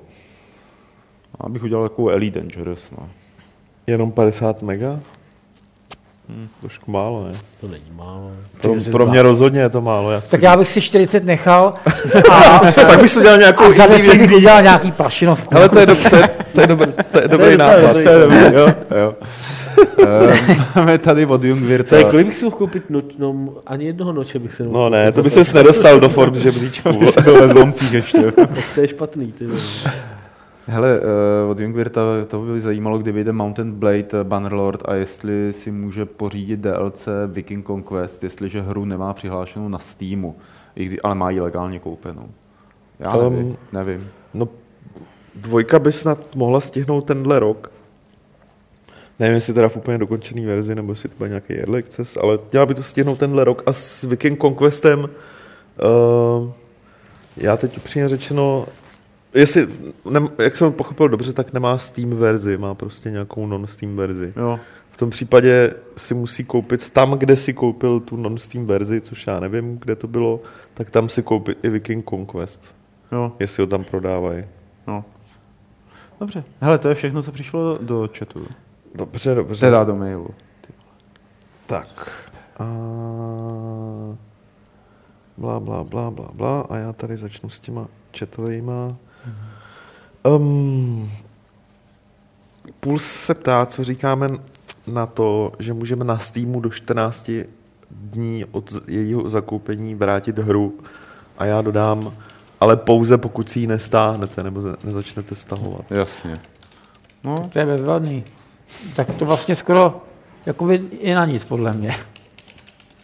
[1.39, 2.91] Abych udělal takovou Elite Dangerous.
[2.91, 3.09] No.
[3.87, 4.99] Jenom 50 mega?
[6.29, 7.33] Hm, trošku málo, ne?
[7.61, 8.31] To není málo.
[8.61, 10.11] Pro, pro mě rozhodně je to málo.
[10.11, 11.73] Já Tak já bych si 40 nechal
[12.31, 14.27] a, tak bych si udělal nějakou a za indie 10 věc.
[14.27, 15.55] bych udělal nějaký prašinovku.
[15.57, 17.93] Ale to je, dobře, to je, dobrý, to je dobrý nápad.
[17.93, 18.67] To je dobrý, jo,
[18.99, 19.15] jo.
[20.07, 21.97] Eh, Máme tady od Jungwirta.
[21.97, 25.11] Je, kolik bych si mohl koupit noč, no, ani jednoho noče bych si No ne,
[25.11, 27.05] to by ses nedostal do Forbes žebříčku.
[27.05, 28.31] Jsi byl ve zlomcích ještě.
[28.31, 29.45] Tak to je špatný, ty.
[30.67, 35.53] Hele, uh, od Jungwirta to by zajímalo, kdy vyjde Mountain Blade eh, Bannerlord a jestli
[35.53, 40.35] si může pořídit DLC Viking Conquest, jestliže hru nemá přihlášenou na Steamu,
[41.03, 42.29] ale má ji legálně koupenou.
[42.99, 44.07] Já Um, nevím, nevím.
[44.33, 44.47] No,
[45.35, 47.71] dvojka by snad mohla stihnout tenhle rok.
[49.19, 52.39] Nevím, jestli teda v úplně dokončený verzi, nebo jestli to bude nějaký early access, ale
[52.51, 56.51] měla by to stihnout tenhle rok a s Viking Conquestem uh,
[57.37, 58.65] já teď upřímně řečeno,
[59.33, 59.67] jestli,
[60.09, 64.33] ne, jak jsem pochopil dobře, tak nemá Steam verzi, má prostě nějakou non-Steam verzi.
[64.35, 64.59] Jo,
[64.91, 69.39] V tom případě si musí koupit tam, kde si koupil tu non-Steam verzi, což já
[69.39, 70.41] nevím, kde to bylo,
[70.73, 72.75] tak tam si koupit i Viking Conquest,
[73.11, 74.43] jo, jestli ho tam prodávají.
[74.87, 75.05] no.
[76.19, 76.43] Dobře.
[76.61, 78.47] Hele, to je všechno, co přišlo do chatu.
[78.95, 79.59] Dobře, dobře.
[79.59, 80.29] Teda do mailu.
[81.65, 82.19] Tak.
[82.59, 82.63] A...
[85.37, 86.61] Blá, blá, blá, blá, blá.
[86.61, 87.87] A já tady začnu s těma
[88.19, 88.95] chatovejma.
[90.23, 91.11] Um,
[92.79, 94.29] Puls se ptá, co říkáme
[94.87, 97.29] na to, že můžeme na Steamu do 14
[97.91, 100.79] dní od jejího zakoupení vrátit hru.
[101.37, 102.13] A já dodám,
[102.59, 105.91] ale pouze pokud si ji nestáhnete nebo nezačnete stahovat.
[105.91, 106.39] Jasně.
[107.23, 108.23] No, To je bezvadný.
[108.95, 110.01] Tak to vlastně skoro
[110.45, 111.91] jakoby je na nic, podle mě.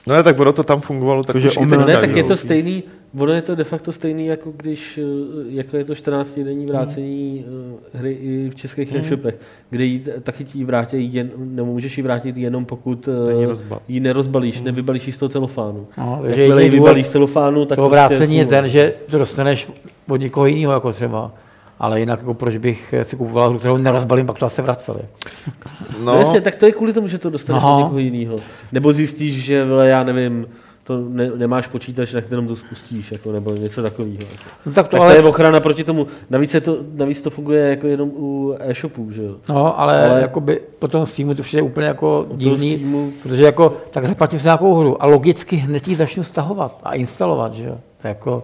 [0.07, 2.11] No ne, tak ono to tam fungovalo, tak Takže už i omyl- teďka, Ne, tak
[2.11, 2.83] že je to stejný,
[3.17, 5.03] ono je to de facto stejný, jako když, eh,
[5.49, 7.45] jako je to 14 denní vrácení
[7.93, 9.01] eh, hry i v českých Hmm.
[9.01, 9.35] e-shopech,
[9.69, 13.47] kde ji taky ti vrátí, jen, nebo můžeš ji vrátit jenom pokud eh,
[13.87, 15.87] ji nerozbalíš, nevybalíš ji z toho celofánu.
[15.97, 19.17] No, takže Jakmile ji vybalíš z celofánu, tak toho prostě vrácení je ten, že to
[19.17, 19.71] dostaneš
[20.09, 21.31] od někoho jiného, jako třeba.
[21.79, 24.99] Ale jinak, jako proč bych si kupoval hru, kterou nerozbalím, pak to asi vraceli.
[25.47, 25.53] No.
[25.99, 28.35] No, no jasně, tak to je kvůli tomu, že to dostaneš od někoho jiného.
[28.71, 30.47] Nebo zjistíš, že vole, já nevím,
[30.83, 34.17] to ne, nemáš počítač, tak jenom to spustíš, jako, nebo něco takového.
[34.65, 36.07] No, tak to Tak ale, to je ochrana proti tomu.
[36.29, 39.35] Navíc, je to, navíc to funguje jako jenom u e-shopů, že jo?
[39.49, 43.77] no, ale, ale- jakoby po tom Steamu to přijde úplně jako divný, Steamu- protože jako,
[43.91, 47.77] tak zaplatím si nějakou hru a logicky hned ji začnu stahovat a instalovat, že jo.
[48.03, 48.43] Jako,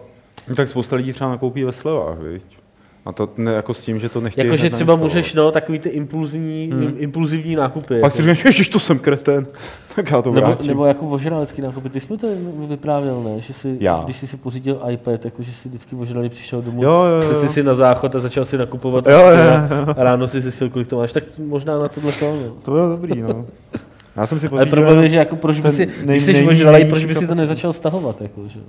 [0.56, 2.44] tak spousta lidí třeba nakoupí ve slevách, viď?
[3.06, 5.88] A to ne, jako s tím, že to nechtějí Jakože třeba můžeš, no, takový ty
[5.88, 6.94] impulzivní, hmm.
[6.98, 8.00] impulzivní nákupy.
[8.00, 8.30] Pak si jako.
[8.34, 9.46] říkáš, ježiš, to jsem kreten,
[9.94, 10.66] tak já to nebo, vrátím.
[10.66, 11.88] nebo jako ožralecký nákupy.
[11.88, 12.26] Ty jsi mi to
[12.68, 13.40] vyprávěl, ne?
[13.40, 14.02] Že si, Já.
[14.04, 17.40] když jsi si pořídil iPad, jako že si vždycky ožralý přišel domů, Jo, jo, jo.
[17.40, 19.06] jsi si na záchod a začal si nakupovat.
[19.06, 19.28] Jo, jo,
[19.88, 21.12] a- A ráno si zjistil, kolik to máš.
[21.12, 22.52] Tak možná na tohle to, no.
[22.62, 23.46] To bylo dobrý, no.
[24.16, 24.70] Já jsem si Ale pořídil...
[24.76, 27.72] problém je, že jako proč by si, když jsi ožralý, proč by si to nezačal
[27.72, 28.60] stahovat, jako, že?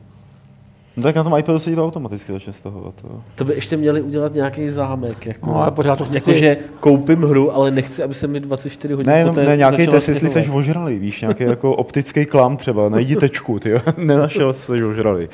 [0.97, 2.93] No, tak na tom iPadu se ti to automaticky začne stahovat.
[3.03, 3.21] Jo.
[3.35, 5.49] To by ještě měli udělat nějaký zámek, jako.
[5.49, 9.13] no, ale pořád to chci, Jakože koupím hru, ale nechci, aby se mi 24 hodin
[9.13, 13.15] Ne, poté ne, nějaký test, jestli jsi ožralý, víš, nějaký jako optický klam třeba, najdi
[13.15, 15.29] tečku, ty nenašel jsi ožralý.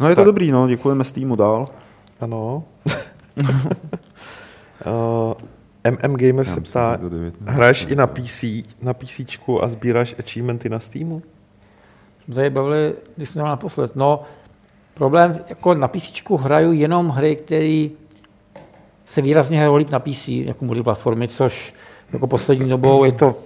[0.00, 0.26] No je to Tak.
[0.26, 1.66] dobrý, no, děkujeme Steamu dál.
[2.20, 2.64] Ano.
[3.36, 5.34] uh,
[5.90, 8.44] MM Gamer se ptá, že hraješ i na PC,
[8.82, 9.20] na PC
[9.62, 11.22] a sbíráš achievementy na Steamu?
[12.24, 13.96] jsme se bavili, když jsme naposled.
[13.96, 14.22] No,
[14.94, 17.88] problém, jako na PC hraju jenom hry, které
[19.06, 21.74] se výrazně hrajou líp na PC, jako multiplatformy, což
[22.12, 23.36] jako poslední dobou je to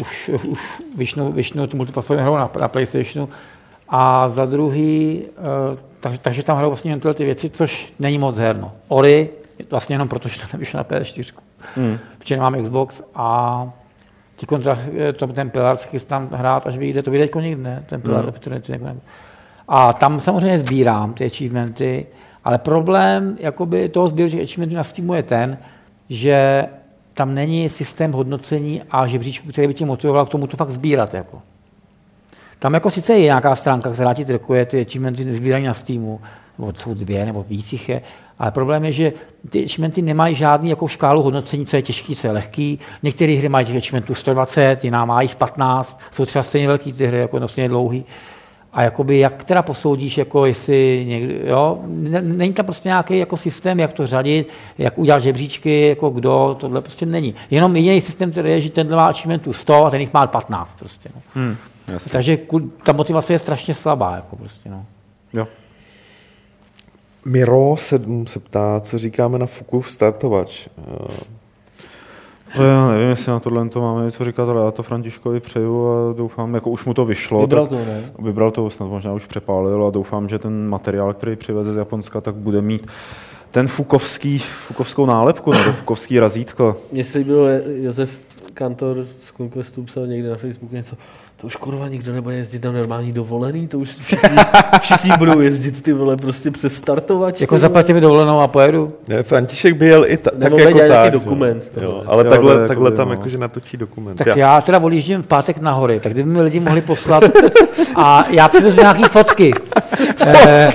[0.00, 3.28] už, už vyšnou, vyšnou tu multiplatformy hrajou na, na PlayStationu.
[3.88, 8.18] A za druhý, eh, takže, takže tam hrajou vlastně jen tyhle ty věci, což není
[8.18, 8.72] moc herno.
[8.88, 9.28] Ori,
[9.70, 11.32] vlastně jenom proto, že to nevyšlo na PS4.
[11.76, 11.98] Hmm.
[12.18, 13.70] Protože nemám Xbox a
[14.36, 14.78] ty kontra,
[15.16, 17.84] to, ten Pilar se chystám hrát, až vyjde, to vyjde jako někdy, ne?
[17.86, 18.32] Ten Pilar, Mhm.
[18.46, 18.86] mm.
[18.86, 19.00] jako.
[19.74, 22.06] A tam samozřejmě sbírám ty achievementy,
[22.44, 25.58] ale problém jakoby toho sběru těch achievementů na Steamu je ten,
[26.08, 26.66] že
[27.14, 31.14] tam není systém hodnocení a žebříčku, který by tě motivoval k tomu to fakt sbírat.
[31.14, 31.42] Jako.
[32.58, 36.20] Tam jako sice je nějaká stránka, která ti trackuje ty achievementy sbírají na Steamu,
[36.58, 38.02] nebo jsou dvě, nebo víc jich je,
[38.38, 39.12] ale problém je, že
[39.50, 42.78] ty achievementy nemají žádný jako škálu hodnocení, co je těžký, co je lehký.
[43.02, 47.06] Některé hry mají těch achievementů 120, jiná má jich 15, jsou třeba stejně velký ty
[47.06, 48.04] hry, jako stejně dlouhý.
[48.72, 53.36] A jakoby jak teda posoudíš, jako jestli někdy, jo, ne- není tam prostě nějaký jako
[53.36, 54.48] systém, jak to řadit,
[54.78, 57.34] jak udělat žebříčky, jako kdo, tohle prostě není.
[57.50, 60.78] Jenom jediný systém, který je, že tenhle má achievementů 100 a ten jich má 15
[60.78, 61.08] prostě.
[61.14, 61.22] No.
[61.34, 61.56] Hmm,
[61.88, 62.12] jasně.
[62.12, 62.38] Takže
[62.82, 64.86] ta motivace je strašně slabá, jako prostě, no.
[65.32, 65.48] Jo.
[67.24, 70.68] Miro 7 se ptá, co říkáme na Fukův startovač.
[72.52, 75.40] Eh, To já nevím, jestli na tohle to máme něco říkat, ale já to Františkovi
[75.40, 77.40] přeju a doufám, jako už mu to vyšlo.
[77.40, 78.02] Vybral to, ne?
[78.18, 82.20] Vybral to, snad možná už přepálil a doufám, že ten materiál, který přiveze z Japonska,
[82.20, 82.86] tak bude mít
[83.50, 86.76] ten fukovský, fukovskou nálepku nebo fukovský razítko.
[86.92, 88.10] Mně se líbilo, Josef
[88.54, 90.96] Kantor z Conquestu psal někde na Facebooku něco,
[91.36, 94.36] to už kurva nikdo nebude jezdit na normální dovolený, to už všichni,
[94.80, 97.40] všichni budou jezdit ty vole prostě přes startovač.
[97.40, 98.92] Jako zaplatím mi dovolenou a pojedu.
[99.08, 101.12] Ne, František by jel i ta, tak jako tak.
[101.12, 102.02] dokument, jo.
[102.06, 103.14] ale Jo, takhle, takhle jakoby, tam no.
[103.14, 104.16] jakože natočí dokument.
[104.16, 107.24] Tak já teda odjíždím v pátek na hory, tak kdyby mi lidi mohli poslat
[107.96, 109.52] a já přivezu nějaký fotky.
[110.26, 110.72] Eh,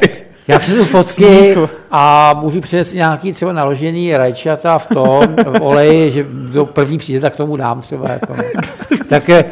[0.48, 1.56] já přivezu fotky
[1.92, 7.20] a můžu přinést nějaký třeba naložený rajčata v tom, v oleji, že do první přijde,
[7.20, 8.10] tak tomu dám třeba.
[8.10, 8.36] Jako.
[9.10, 9.46] Tak eh,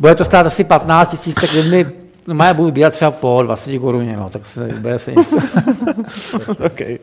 [0.00, 1.86] bude to stát asi 15 tisíc, tak mi
[2.26, 5.36] No, má budu bírat třeba po 20 koruně, no, tak se bude se něco.
[6.66, 6.98] okay.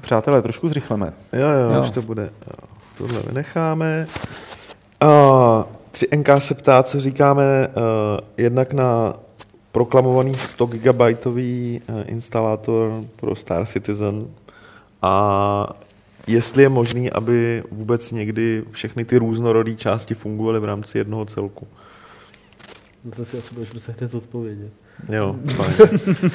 [0.00, 1.12] Přátelé, trošku zrychleme.
[1.32, 1.80] Jo, jo, Jo.
[1.82, 2.22] už to bude.
[2.22, 2.68] Jo,
[2.98, 4.06] Tohle vynecháme.
[5.04, 5.08] Uh,
[5.94, 7.82] 3NK se ptá, co říkáme uh,
[8.36, 9.14] jednak na
[9.76, 14.26] proklamovaný 100 gigabajtový uh, instalátor pro Star Citizen
[15.02, 15.66] a
[16.26, 21.66] jestli je možný, aby vůbec někdy všechny ty různorodé části fungovaly v rámci jednoho celku.
[23.16, 24.72] To si asi budeš muset hned odpovědět.
[25.12, 25.74] Jo, fajn.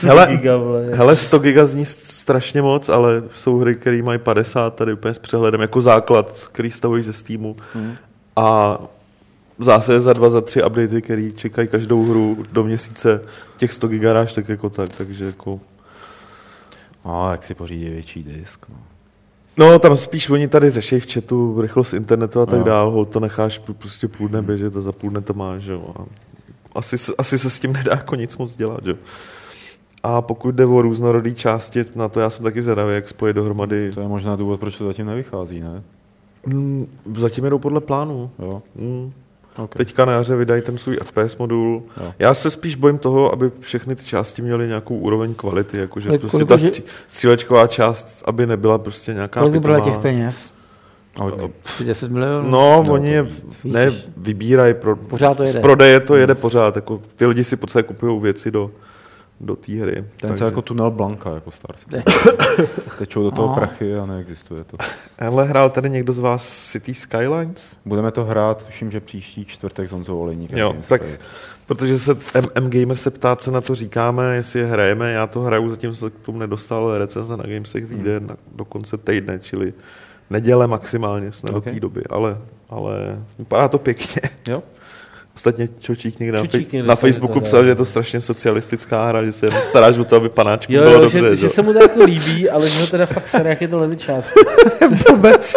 [0.02, 0.54] Hele, Giga,
[0.94, 5.20] Hele, 100 giga zní strašně moc, ale jsou hry, které mají 50 tady úplně s
[5.20, 7.56] přehledem, jako základ, který stavují ze Steamu.
[7.74, 7.96] Hmm.
[8.36, 8.78] A
[9.64, 13.22] zásadě za dva, za tři updaty, které čekají každou hru do měsíce,
[13.58, 15.60] těch 100 gigaráž, tak jako tak, takže jako...
[17.06, 18.66] A jak si pořídí větší disk.
[18.70, 18.76] No.
[19.58, 22.66] No, tam spíš oni tady řeší v chatu rychlost internetu a tak No.
[22.66, 25.72] dál, hol to necháš prostě půl dne běžet a za půl dne to máš, že
[25.72, 25.94] jo.
[25.96, 26.06] A
[26.76, 28.98] Asi, se- asi se s tím nedá jako nic moc dělat, že jo.
[30.04, 33.92] A pokud jde o různorodé části, na to já jsem taky zvědavý, jak spojit dohromady.
[33.92, 35.84] To je možná důvod, proč to zatím nevychází, ne?
[36.46, 36.88] Mm,
[37.18, 38.32] zatím jedou podle plánu.
[38.40, 38.62] Jo.
[38.76, 39.14] Mm.
[39.58, 39.78] Okay.
[39.86, 41.84] Teďka na jaře vydají ten svůj FPS modul.
[42.04, 42.14] Jo.
[42.20, 46.18] Já se spíš bojím toho, aby všechny ty části měly nějakou úroveň kvality, jakože Ale
[46.18, 49.96] prostě kolik ta stří, střílečková část, aby nebyla prostě nějaká Kolik by bylo pitomá.
[49.96, 50.54] těch peněz?
[51.22, 51.50] Hodně.
[51.66, 52.50] Asi 10 milionů?
[52.52, 53.28] No, No, oni je
[53.64, 55.60] ne, vybírají, pro, Pořád to z jede.
[55.60, 58.72] prodeje to jede pořád, jako ty lidi si podstatě kupují věci do,
[59.44, 60.06] do té hry.
[60.20, 61.76] Ten se jako tunel Blanka, jako Star.
[62.98, 63.54] Tečou do toho No.
[63.56, 64.78] prachy a neexistuje to.
[65.20, 67.78] Hele, hrál tady někdo z vás City Skylines?
[67.86, 70.60] Budeme to hrát, tuším, že příští čtvrtek s Honzou Olejníkem.
[70.60, 71.02] Jo, tak
[71.66, 75.28] protože se M, M Gamer se ptá, co na to říkáme, jestli je hrajeme, já
[75.28, 79.40] to hraju, zatím se k tomu nedostal, recenze na Gamesech vyjde na, do konce týdne,
[79.40, 79.74] čili
[80.30, 81.66] neděle maximálně snad Ok.
[81.66, 82.38] do té doby, ale,
[82.70, 84.22] ale vypadá to pěkně.
[84.48, 84.64] Jo?
[85.42, 89.08] Ostatně Čočík někde na, Čočík někde na Facebooku to psal, že je to strašně socialistická
[89.08, 91.20] hra, že se staráš o to, aby panáčku Jo, bylo jo dobře.
[91.20, 91.36] že, jo.
[91.36, 93.78] že, se mu to jako líbí, ale že ho teda fakt sere, jak je to
[93.78, 94.34] levičák.
[95.10, 95.56] Vůbec.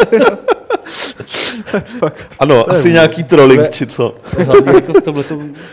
[2.38, 4.16] ano, asi nějaký trolling, či co.
[4.44, 5.24] Hlavně jako v tomhle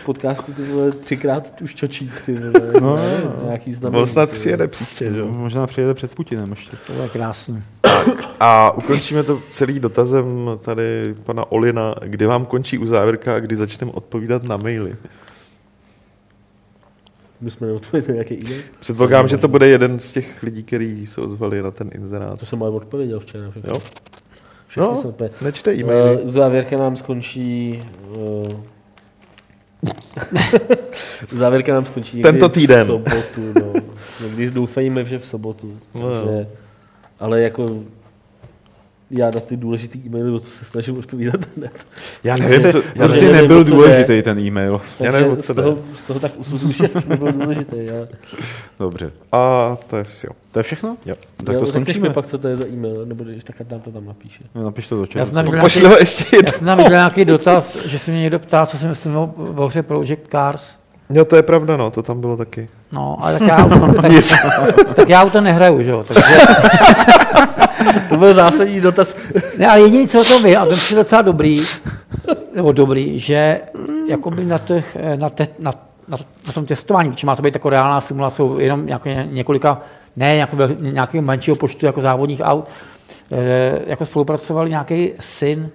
[0.04, 2.72] podcastu ty vole třikrát už čočík, ty vole.
[2.80, 3.46] No, ne, no.
[3.46, 4.02] Nějaký znamení.
[4.02, 5.26] On snad přijede příště, jo.
[5.28, 6.76] Možná přijede před Putinem ještě.
[6.86, 7.62] To bude krásný.
[8.40, 13.92] A ukončíme to celý dotazem tady pana Olina, kdy vám končí uzávěrka a kdy začneme
[13.92, 14.96] odpovídat na maily.
[17.40, 18.62] My jsme neodpověděli nějaký e-mail.
[18.80, 22.38] Předpokládám, že to bude jeden z těch lidí, kteří se ozvali na ten inzerát.
[22.38, 23.50] To jsem ale odpověděl včera.
[23.50, 23.70] všechno.
[23.74, 23.82] Jo?
[24.72, 25.38] Všechny No, odpověděl.
[25.42, 26.22] nečte e-maily.
[26.22, 27.82] Uh, závěrka nám skončí...
[28.16, 28.52] Uh,
[31.32, 32.82] závěrka nám skončí někdy Tento týden.
[32.84, 33.72] v sobotu, no.
[34.26, 35.78] Někdy doufejme, že v sobotu.
[35.94, 36.00] No.
[36.10, 36.48] Takže,
[37.20, 37.66] ale jako
[39.18, 41.86] já na ty důležitý e-maily to se snažím odpovídat hned.
[42.24, 44.72] Já nevím, co, já Já Prostě nevím, nebyl důležitý ten e-mail.
[44.72, 47.76] Já Takže nevím, o co z, toho, z toho tak usuzuji, že jsem nebyl důležitý.
[47.90, 48.08] Ale...
[48.78, 49.10] Dobře.
[49.32, 50.28] A to je vše.
[50.52, 50.96] To je všechno?
[51.06, 51.14] Jo.
[51.44, 52.08] Tak Jo, to řekneš skončíme.
[52.08, 54.44] mi pak, co to je za e-mail, nebo když tak nám to tam napíše.
[54.54, 55.26] No, Napiš to do Já čeho.
[55.26, 58.78] jsem viděl Pošli nějaký, ještě já jsem nějaký dotaz, že se mě někdo ptá, co
[58.78, 60.76] si myslím o, o hře Project Cars.
[61.10, 62.68] Jo, to je pravda, no, to tam bylo taky.
[62.92, 63.68] No, ale tak já,
[64.02, 64.34] tak, Nic.
[64.94, 66.04] tak já u to nehraju, že jo.
[66.08, 66.22] Takže,
[68.08, 69.16] To byl zásadní dotaz.
[69.58, 71.62] ne, ale jediný, co o tom vím, a to je docela dobrý,
[72.54, 73.60] nebo dobrý, že
[74.08, 75.72] jakoby na, těch, na, te, na,
[76.08, 79.80] na, na tom testování, protože má to být jako reálná simulace, jenom nějaké, několika,
[80.16, 82.68] ne jako nějakého menšího počtu jako závodních aut,
[83.32, 85.70] eh, jako spolupracovali nějaký syn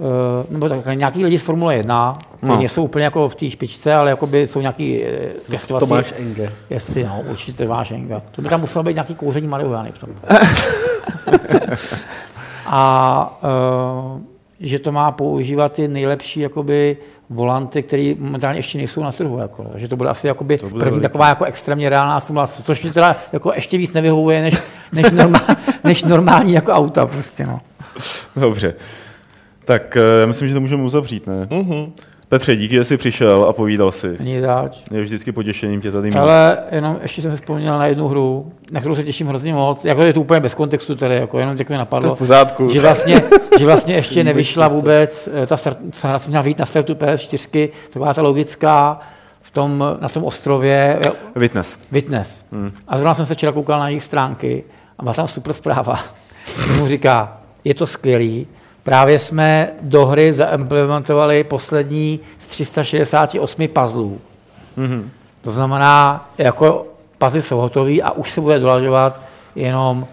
[0.00, 0.04] eh,
[0.50, 2.12] nebo tak, nějaký lidi z Formule 1,
[2.42, 2.56] No.
[2.56, 2.62] no.
[2.62, 6.52] jsou úplně jako v té špičce, ale jakoby jsou nějaký eh, testovací Tomáš Enge.
[6.70, 8.22] jezdci, no, určitě Tomáš Enga.
[8.30, 10.10] To by tam muselo být nějaký kouření marihuany v tom.
[12.66, 13.38] A
[14.14, 14.20] uh,
[14.60, 16.96] že to má používat ty nejlepší jakoby,
[17.30, 19.38] volanty, které momentálně ještě nejsou na trhu.
[19.38, 21.02] Jako, že to bude asi jakoby To bude první veliký.
[21.02, 24.54] taková jako extrémně reálná simulace, což mi teda jako ještě víc nevyhovuje, než,
[24.92, 25.40] než, normál,
[25.84, 27.06] než normální jako auta.
[27.06, 27.60] Prostě, no.
[28.36, 28.74] Dobře.
[29.64, 31.48] Tak eh, myslím, že to můžeme uzavřít, ne?
[31.50, 31.92] Mhm.
[32.34, 34.16] Petře, díky, že jsi přišel a povídal si.
[34.18, 34.78] Není zač.
[34.90, 36.16] Je vždycky potěšením tě tady mít.
[36.16, 39.84] Ale jenom ještě jsem si vzpomněl na jednu hru, na kterou se těším hrozně moc.
[39.84, 42.14] Jako je to úplně bez kontextu tady, jako jenom tak mi To je napadlo.
[42.14, 42.68] v pořádku.
[42.72, 43.22] že vlastně,
[43.58, 48.14] že vlastně ještě nevyšla vůbec, eh, ta start, co měla vyjít na startu PS4, taková
[48.14, 49.00] ta logická,
[49.42, 50.98] v tom, na tom ostrově,
[51.36, 51.78] Witness.
[51.92, 52.44] Witness.
[52.52, 52.72] Hmm.
[52.88, 54.64] A zrovna jsem se včera koukal na jejich stránky
[54.98, 55.98] a byla tam super zpráva.
[56.78, 58.46] mu říká, je to skvělý,
[58.84, 64.20] právě jsme do hry zaimplementovali poslední z 368 puzzlů.
[64.76, 65.10] Mhm.
[65.42, 66.86] To znamená, jako
[67.18, 69.20] puzzle jsou hotový a už se bude dolaďovat
[69.56, 70.06] jenom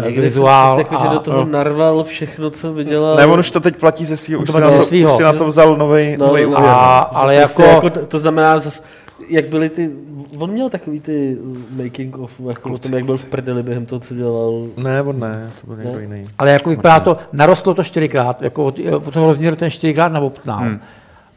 [0.00, 0.76] eh, Někdy vizuál.
[0.76, 3.16] jsem jako, že a- do toho narval všechno, co vydělal.
[3.16, 5.10] Ne, on už to teď platí ze svého, už, si na to, svýho.
[5.10, 6.48] už si na to vzal nový No, no, úvěr.
[6.56, 7.18] a- no.
[7.18, 8.82] ale prostě jako- to, to znamená zas,
[9.28, 9.90] jak byly ty,
[10.38, 11.36] on měl takový ty
[11.82, 14.66] making of, jako o tom, jak byl v prdeli během toho, co dělal.
[14.76, 16.00] Ne, on ne, to byl někdo Ne.
[16.00, 16.22] jiný.
[16.38, 20.58] Ale jako vypadá to, narostlo to čtyřikrát, jako od, od toho rozměru ten čtyřikrát nabobtnal.
[20.58, 20.80] Hmm.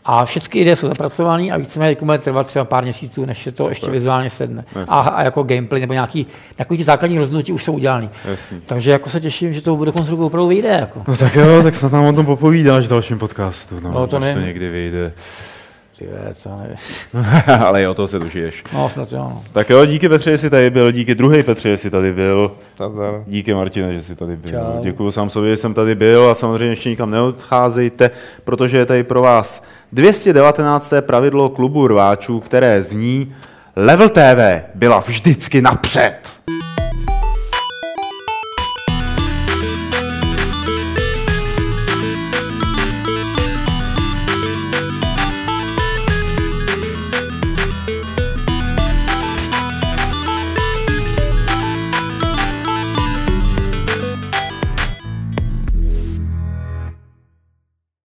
[0.05, 3.51] A všechny ideje jsou zapracované a víceméně jako bude trvat třeba pár měsíců, než se
[3.51, 4.65] to ještě vizuálně sedne.
[4.87, 8.09] A, a, jako gameplay nebo nějaký takový ty základní rozhodnutí už jsou udělané.
[8.65, 10.69] Takže jako se těším, že to konce roku opravdu vyjde.
[10.69, 11.03] Jako.
[11.07, 13.79] No tak jo, tak snad nám o tom popovídáš v dalším podcastu.
[13.79, 15.13] No, No, to až to někdy vyjde.
[15.99, 16.77] Ty ve, to nevím.
[17.65, 18.63] Ale jo, toho se dožiješ.
[18.73, 19.17] No, snad jo.
[19.19, 19.43] No.
[19.51, 22.51] Tak jo, díky Petře, že jsi tady byl, díky druhý Petře, že jsi tady byl.
[22.79, 23.23] Nazdar.
[23.27, 24.51] Díky Martine, že jsi tady byl.
[24.51, 24.81] Čau.
[24.81, 28.11] Děkuji sám sobě, že jsem tady byl a samozřejmě ještě nikam neodcházejte,
[28.43, 30.93] protože je tady pro vás 219.
[31.01, 33.33] pravidlo klubu rváčů, které zní
[33.75, 36.15] Level TV byla vždycky napřed.